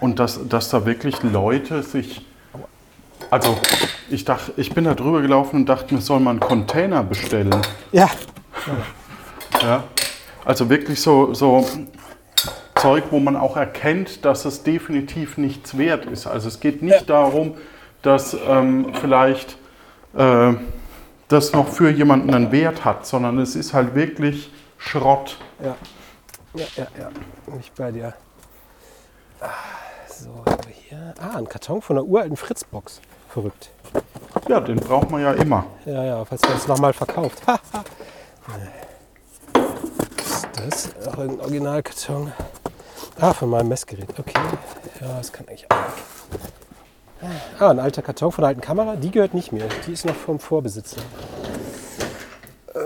Und 0.00 0.18
dass, 0.18 0.38
dass 0.48 0.68
da 0.68 0.84
wirklich 0.84 1.22
Leute 1.22 1.82
sich. 1.82 2.24
Also, 3.30 3.56
ich 4.10 4.24
dachte, 4.24 4.52
ich 4.56 4.72
bin 4.74 4.84
da 4.84 4.94
drüber 4.94 5.22
gelaufen 5.22 5.56
und 5.56 5.66
dachte 5.68 5.94
mir, 5.94 6.00
soll 6.00 6.20
man 6.20 6.40
einen 6.40 6.48
Container 6.48 7.02
bestellen. 7.02 7.54
Ja, 7.92 8.08
Ja. 9.62 9.84
Also 10.44 10.68
wirklich 10.70 11.00
so, 11.00 11.34
so 11.34 11.66
Zeug, 12.76 13.04
wo 13.10 13.18
man 13.18 13.34
auch 13.36 13.56
erkennt, 13.56 14.24
dass 14.24 14.44
es 14.44 14.62
definitiv 14.62 15.38
nichts 15.38 15.76
wert 15.76 16.04
ist. 16.04 16.26
Also 16.26 16.46
es 16.48 16.60
geht 16.60 16.82
nicht 16.82 17.08
darum, 17.10 17.54
dass 18.06 18.36
ähm, 18.46 18.92
vielleicht 19.00 19.58
äh, 20.16 20.52
das 21.28 21.52
noch 21.52 21.68
für 21.68 21.90
jemanden 21.90 22.32
einen 22.32 22.52
Wert 22.52 22.84
hat, 22.84 23.04
sondern 23.04 23.38
es 23.38 23.56
ist 23.56 23.74
halt 23.74 23.94
wirklich 23.94 24.50
Schrott. 24.78 25.38
ja. 25.62 25.74
Ja, 26.54 26.64
ja, 26.76 26.86
ja. 26.98 27.10
Ich 27.60 27.70
bei 27.72 27.90
dir. 27.92 28.14
Ah, 29.42 29.48
So, 30.08 30.42
hier. 30.88 31.12
Ah, 31.20 31.36
ein 31.36 31.46
Karton 31.46 31.82
von 31.82 31.98
einer 31.98 32.06
uralten 32.06 32.36
Fritzbox. 32.38 33.02
Verrückt. 33.28 33.68
Ja, 34.48 34.60
den 34.60 34.76
braucht 34.76 35.10
man 35.10 35.20
ja 35.20 35.32
immer. 35.32 35.66
Ja, 35.84 36.02
ja, 36.02 36.24
falls 36.24 36.40
man 36.42 36.56
es 36.56 36.66
nochmal 36.66 36.94
verkauft. 36.94 37.42
Was 39.56 40.44
ist 40.64 40.94
das? 40.96 41.08
Auch 41.08 41.18
ein 41.18 41.38
Originalkarton. 41.40 42.32
Ah, 43.20 43.34
von 43.34 43.50
meinem 43.50 43.68
Messgerät. 43.68 44.08
Okay. 44.18 44.32
Ja, 45.02 45.18
das 45.18 45.30
kann 45.30 45.46
eigentlich 45.48 45.66
auch. 45.70 45.76
Ah, 47.58 47.70
ein 47.70 47.78
alter 47.78 48.02
Karton 48.02 48.30
von 48.30 48.42
der 48.42 48.48
alten 48.48 48.60
Kamera. 48.60 48.96
Die 48.96 49.10
gehört 49.10 49.32
nicht 49.32 49.52
mir. 49.52 49.68
Die 49.86 49.92
ist 49.92 50.04
noch 50.04 50.14
vom 50.14 50.38
Vorbesitzer. 50.38 51.00
Äh. 52.74 52.78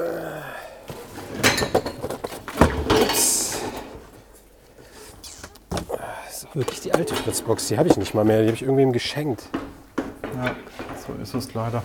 Ups. 3.03 3.59
Das 5.69 6.37
ist 6.37 6.47
auch 6.47 6.55
wirklich 6.55 6.81
die 6.81 6.95
alte 6.95 7.15
Fritzbox. 7.15 7.69
Die 7.69 7.79
habe 7.79 7.89
ich 7.89 7.97
nicht 7.97 8.15
mal 8.15 8.25
mehr. 8.25 8.43
Die 8.43 8.47
habe 8.47 8.55
ich 8.55 8.63
irgendwem 8.63 8.93
geschenkt. 8.93 9.49
Ja, 10.37 10.55
so 11.07 11.21
ist 11.21 11.35
es 11.35 11.55
leider. 11.55 11.83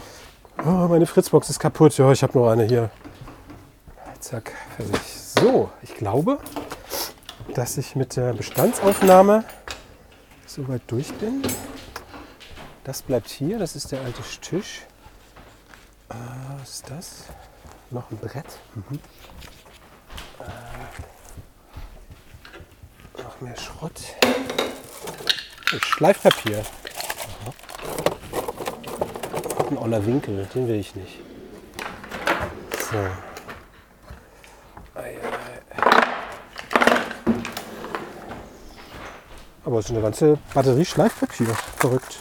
Oh, 0.59 0.87
meine 0.87 1.07
Fritzbox 1.07 1.49
ist 1.49 1.59
kaputt. 1.59 1.97
Ja, 1.97 2.11
ich 2.11 2.21
habe 2.21 2.37
nur 2.37 2.51
eine 2.51 2.65
hier. 2.65 2.91
Zack, 4.19 4.53
fertig. 4.77 5.01
So, 5.39 5.69
ich 5.81 5.95
glaube, 5.95 6.39
dass 7.53 7.77
ich 7.77 7.95
mit 7.95 8.15
der 8.15 8.33
Bestandsaufnahme 8.33 9.43
soweit 10.45 10.81
durch 10.87 11.11
bin. 11.15 11.41
Das 12.85 13.01
bleibt 13.01 13.29
hier. 13.29 13.57
Das 13.57 13.75
ist 13.75 13.91
der 13.91 14.01
alte 14.01 14.21
Tisch. 14.41 14.81
Äh, 16.09 16.13
was 16.59 16.69
ist 16.69 16.89
das? 16.89 17.23
Noch 17.89 18.11
ein 18.11 18.17
Brett. 18.19 18.45
Mhm. 18.75 18.99
Äh, 23.17 23.23
noch 23.23 23.41
mehr 23.41 23.57
Schrott. 23.57 23.99
Schleifpapier. 25.81 26.63
Ein 29.71 29.77
oller 29.79 30.05
Winkel, 30.05 30.47
den 30.53 30.67
will 30.67 30.75
ich 30.75 30.93
nicht. 30.95 31.19
So. 32.91 32.97
Aber 39.65 39.79
es 39.79 39.85
ist 39.85 39.91
eine 39.91 40.01
ganze 40.01 40.37
Batterie 40.53 40.85
Schleifpapier. 40.85 41.47
Verrückt. 41.77 42.19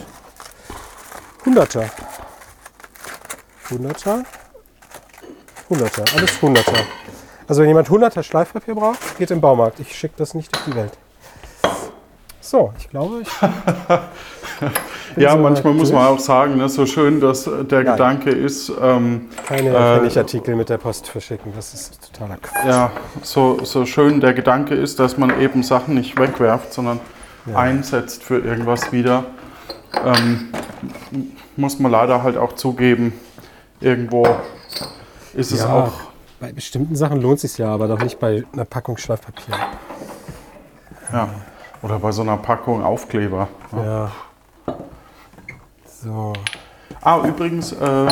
Hunderter. 1.55 1.89
Hunderter. 3.71 4.23
Hunderter. 5.69 6.03
Alles 6.17 6.41
Hunderter. 6.41 6.73
Also 7.47 7.61
wenn 7.61 7.69
jemand 7.69 7.89
Hunderter 7.89 8.23
Schleifpapier 8.23 8.75
braucht, 8.75 9.17
geht 9.17 9.31
im 9.31 9.39
Baumarkt. 9.39 9.79
Ich 9.79 9.95
schicke 9.95 10.15
das 10.17 10.33
nicht 10.33 10.53
durch 10.53 10.65
die 10.65 10.75
Welt. 10.75 10.91
So, 12.41 12.73
ich 12.77 12.89
glaube, 12.89 13.21
ich 13.21 13.29
Ja, 15.15 15.31
so 15.31 15.37
manchmal 15.37 15.73
muss 15.75 15.93
man 15.93 16.05
auch 16.07 16.19
sagen, 16.19 16.57
ne, 16.57 16.67
so 16.67 16.85
schön, 16.85 17.21
dass 17.21 17.47
äh, 17.47 17.63
der 17.63 17.83
Ja. 17.83 17.91
Gedanke 17.93 18.31
ist, 18.31 18.69
ähm, 18.81 19.29
keine 19.47 19.69
Äh, 19.69 19.99
Pfennigartikel 19.99 20.55
mit 20.57 20.67
der 20.67 20.77
Post 20.77 21.07
verschicken. 21.07 21.53
Das 21.55 21.73
ist 21.73 22.11
totaler 22.11 22.35
Quatsch. 22.35 22.65
ja, 22.65 22.91
so, 23.21 23.63
so 23.63 23.85
schön 23.85 24.19
der 24.19 24.33
Gedanke 24.33 24.75
ist, 24.75 24.99
dass 24.99 25.17
man 25.17 25.39
eben 25.39 25.63
Sachen 25.63 25.95
nicht 25.95 26.19
wegwerft, 26.19 26.73
sondern 26.73 26.99
Ja. 27.45 27.55
einsetzt 27.59 28.23
für 28.23 28.39
irgendwas 28.39 28.91
wieder, 28.91 29.23
ähm, 30.05 30.49
muss 31.57 31.79
man 31.79 31.91
leider 31.91 32.23
halt 32.23 32.37
auch 32.37 32.53
zugeben, 32.53 33.13
irgendwo 33.79 34.27
ist 35.33 35.51
es 35.51 35.59
Ja, 35.61 35.73
auch, 35.73 35.91
Bei 36.39 36.51
bestimmten 36.51 36.95
Sachen 36.95 37.21
lohnt 37.21 37.35
es 37.43 37.53
sich 37.53 37.57
ja, 37.57 37.69
aber 37.73 37.87
doch 37.87 37.99
nicht 37.99 38.19
bei 38.19 38.43
einer 38.53 38.65
Packung 38.65 38.97
Schleifpapier. 38.97 39.55
ja, 41.11 41.29
oder 41.81 41.99
bei 41.99 42.11
so 42.11 42.21
einer 42.21 42.37
Packung 42.37 42.83
Aufkleber. 42.83 43.47
ne? 43.71 43.85
Ja. 43.85 44.11
So. 46.03 46.33
Ah, 47.01 47.19
übrigens, 47.27 47.71
äh, 47.71 48.07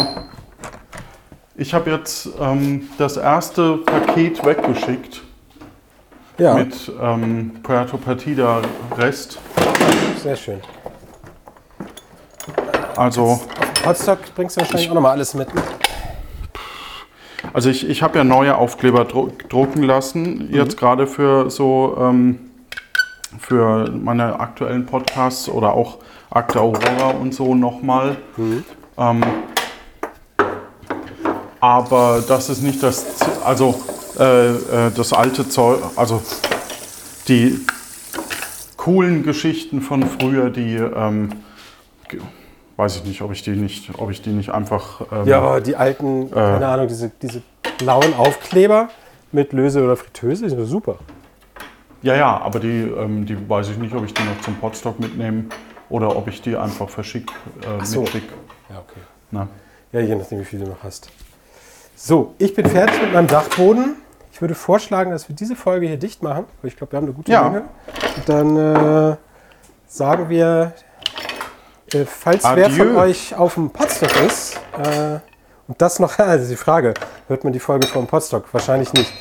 ich 1.56 1.74
habe 1.74 1.92
jetzt 1.92 2.30
ähm, 2.40 2.90
das 2.98 3.18
erste 3.18 3.78
Paket 3.78 4.44
weggeschickt 4.46 5.22
Ja, 6.38 6.56
mit 6.56 6.92
ähm, 7.00 7.52
Puerto 7.62 7.98
Partida 7.98 8.62
Rest. 8.98 9.40
sehr 10.22 10.36
schön. 10.36 10.62
Also, 12.98 13.42
Hotstock 13.86 14.20
bringst 14.36 14.56
du 14.58 14.62
wahrscheinlich 14.62 14.90
auch 14.90 14.94
nochmal 14.96 15.12
alles 15.14 15.34
mit. 15.34 15.54
ne? 15.54 15.62
also 17.54 17.70
ich, 17.70 17.88
ich 17.90 18.02
habe 18.02 18.18
ja 18.18 18.24
neue 18.24 18.56
Aufkleber 18.56 19.06
dru 19.06 19.30
drucken 19.50 19.84
lassen, 19.84 20.50
jetzt 20.54 20.78
gerade 20.78 21.08
für 21.08 21.50
so 21.50 21.98
ähm, 22.00 22.40
für 23.40 23.90
meine 23.92 24.40
aktuellen 24.40 24.86
Podcasts 24.86 25.50
oder 25.50 25.74
auch 25.74 25.98
Akte 26.30 26.62
Aurora 26.62 27.10
und 27.20 27.34
so 27.34 27.56
nochmal. 27.56 28.16
Ähm, 28.98 29.24
aber 31.60 32.24
das 32.28 32.50
ist 32.50 32.62
nicht 32.62 32.82
das, 32.84 33.18
Z- 33.18 33.28
also 33.46 33.80
äh, 34.20 34.50
äh, 34.52 34.92
das 34.96 35.14
alte 35.14 35.48
Zeug, 35.50 35.80
also 35.96 36.22
die 37.28 37.60
coolen 38.78 39.24
Geschichten 39.24 39.82
von 39.82 40.04
früher, 40.08 40.50
die 40.50 40.76
ähm, 40.76 41.30
weiß 42.78 42.98
ich 42.98 43.04
nicht, 43.06 43.22
ob 43.22 43.32
ich 43.32 43.42
die 43.44 43.52
nicht, 43.52 43.92
ob 43.98 44.10
ich 44.10 44.22
die 44.22 44.32
nicht 44.32 44.50
einfach 44.50 45.02
ähm, 45.12 45.28
Ja, 45.28 45.40
aber 45.40 45.62
die 45.62 45.76
alten, 45.76 46.32
keine 46.32 46.68
Ahnung, 46.68 46.88
diese, 46.88 47.12
diese 47.22 47.42
blauen 47.78 48.14
Aufkleber 48.16 48.90
mit 49.32 49.54
Löse 49.54 49.84
oder 49.84 49.96
Fritteuse, 49.96 50.44
die 50.44 50.50
sind 50.50 50.66
super. 50.66 50.98
Ja, 52.02 52.16
ja, 52.16 52.38
aber 52.38 52.60
die, 52.60 52.82
ähm, 52.98 53.26
die 53.26 53.50
weiß 53.50 53.70
ich 53.70 53.78
nicht, 53.78 53.96
ob 53.96 54.04
ich 54.06 54.14
die 54.14 54.24
noch 54.24 54.40
zum 54.42 54.56
Podstock 54.56 55.00
mitnehme 55.00 55.46
oder 55.90 56.16
ob 56.16 56.28
ich 56.28 56.42
die 56.42 56.56
einfach 56.56 56.90
verschicke, 56.90 57.34
äh, 57.62 57.86
so. 57.86 58.02
mitschicke. 58.02 58.34
Ja, 58.70 58.80
okay. 58.80 59.00
Ne? 59.32 59.48
Ja, 59.94 60.00
je 60.02 60.16
nachdem, 60.16 60.40
wie 60.40 60.46
viel 60.46 60.60
du 60.60 60.66
noch 60.68 60.84
hast. 60.84 61.10
So, 61.96 62.34
ich 62.40 62.54
bin 62.54 62.66
fertig 62.66 63.02
mit 63.02 63.14
meinem 63.14 63.28
Dachboden. 63.28 63.96
Ich 64.34 64.42
würde 64.42 64.56
vorschlagen, 64.56 65.12
dass 65.12 65.30
wir 65.30 65.36
diese 65.36 65.56
Folge 65.56 65.88
hier 65.88 65.98
dicht 65.98 66.24
machen. 66.24 66.46
weil 66.62 66.70
Ich 66.70 66.76
glaube, 66.76 66.92
wir 66.92 66.98
haben 66.98 67.06
eine 67.06 67.14
gute 67.14 67.32
Ja. 67.32 67.44
Länge. 67.48 67.64
Und 68.18 68.28
dann 68.30 69.12
äh, 69.14 69.16
sagen 69.88 70.28
wir, 70.28 70.74
äh, 71.94 72.06
falls 72.06 72.44
wer 72.44 72.70
von 72.70 72.88
Adieu. 72.90 73.00
euch 73.00 73.36
auf 73.36 73.56
dem 73.56 73.70
Podstock 73.70 74.12
ist, 74.26 74.56
äh, 74.82 75.20
und 75.68 75.82
das 75.82 76.00
noch, 76.00 76.18
also 76.20 76.48
die 76.50 76.56
Frage, 76.56 76.94
hört 77.28 77.44
man 77.44 77.54
die 77.54 77.60
Folge 77.60 77.88
vom 77.88 78.08
Podstock? 78.08 78.46
Wahrscheinlich 78.54 78.92
nicht. 78.94 79.12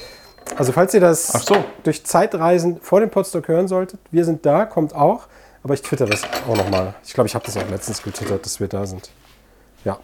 Also 0.57 0.73
falls 0.73 0.93
ihr 0.93 1.01
das 1.01 1.29
so. 1.29 1.65
durch 1.85 2.05
Zeitreisen 2.05 2.81
vor 2.83 3.01
dem 3.01 3.11
Podstock 3.11 3.47
hören 3.49 3.69
solltet, 3.69 4.01
wir 4.11 4.25
sind 4.25 4.45
da, 4.45 4.65
kommt 4.65 4.95
auch. 4.95 5.27
Aber 5.65 5.75
ich 5.75 5.83
twitter 5.83 6.07
das 6.07 6.25
auch 6.49 6.57
nochmal. 6.57 6.95
Ich 7.05 7.15
glaube, 7.15 7.29
ich 7.29 7.35
habe 7.37 7.45
das 7.47 7.57
auch 7.57 7.69
letztens 7.71 8.03
getwittert, 8.03 8.45
dass 8.45 8.59
wir 8.59 8.67
da 8.67 8.85
sind. 8.85 9.11
Ja, 9.85 9.99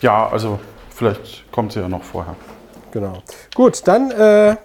Ja, 0.00 0.28
also 0.28 0.58
vielleicht 0.94 1.50
kommt 1.52 1.72
sie 1.72 1.80
ja 1.80 1.88
noch 1.88 2.02
vorher. 2.02 2.34
genau. 2.90 3.22
Gut, 3.54 3.86
dann 3.86 4.10
äh, 4.10 4.56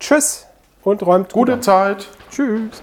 tschüss 0.00 0.46
und 0.82 1.02
räumt 1.06 1.32
gut 1.32 1.48
Gute. 1.48 1.60
Zeit. 1.60 2.08
Tschüss. 2.30 2.82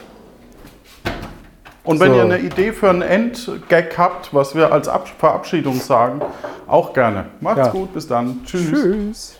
Und 1.89 1.99
wenn 1.99 2.11
So. 2.11 2.17
ihr 2.17 2.23
eine 2.23 2.37
Idee 2.37 2.71
für 2.71 2.87
einen 2.91 3.01
Endgag 3.01 3.97
habt, 3.97 4.31
was 4.31 4.53
wir 4.53 4.71
als 4.71 4.87
Ab 4.87 5.07
Verabschiedung 5.17 5.79
sagen, 5.79 6.21
auch 6.67 6.93
gerne. 6.93 7.25
Macht's 7.41 7.65
Ja. 7.65 7.71
gut, 7.71 7.95
bis 7.95 8.07
dann. 8.07 8.41
Tschüss. 8.45 8.69
Tschüss. 8.69 9.35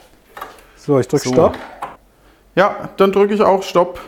So, 0.76 1.00
ich 1.00 1.08
drücke 1.08 1.28
So. 1.28 1.34
Stopp. 1.34 1.56
Ja, 2.56 2.90
dann 2.98 3.12
drücke 3.12 3.36
ich 3.36 3.42
auch 3.44 3.62
Stopp. 3.62 4.00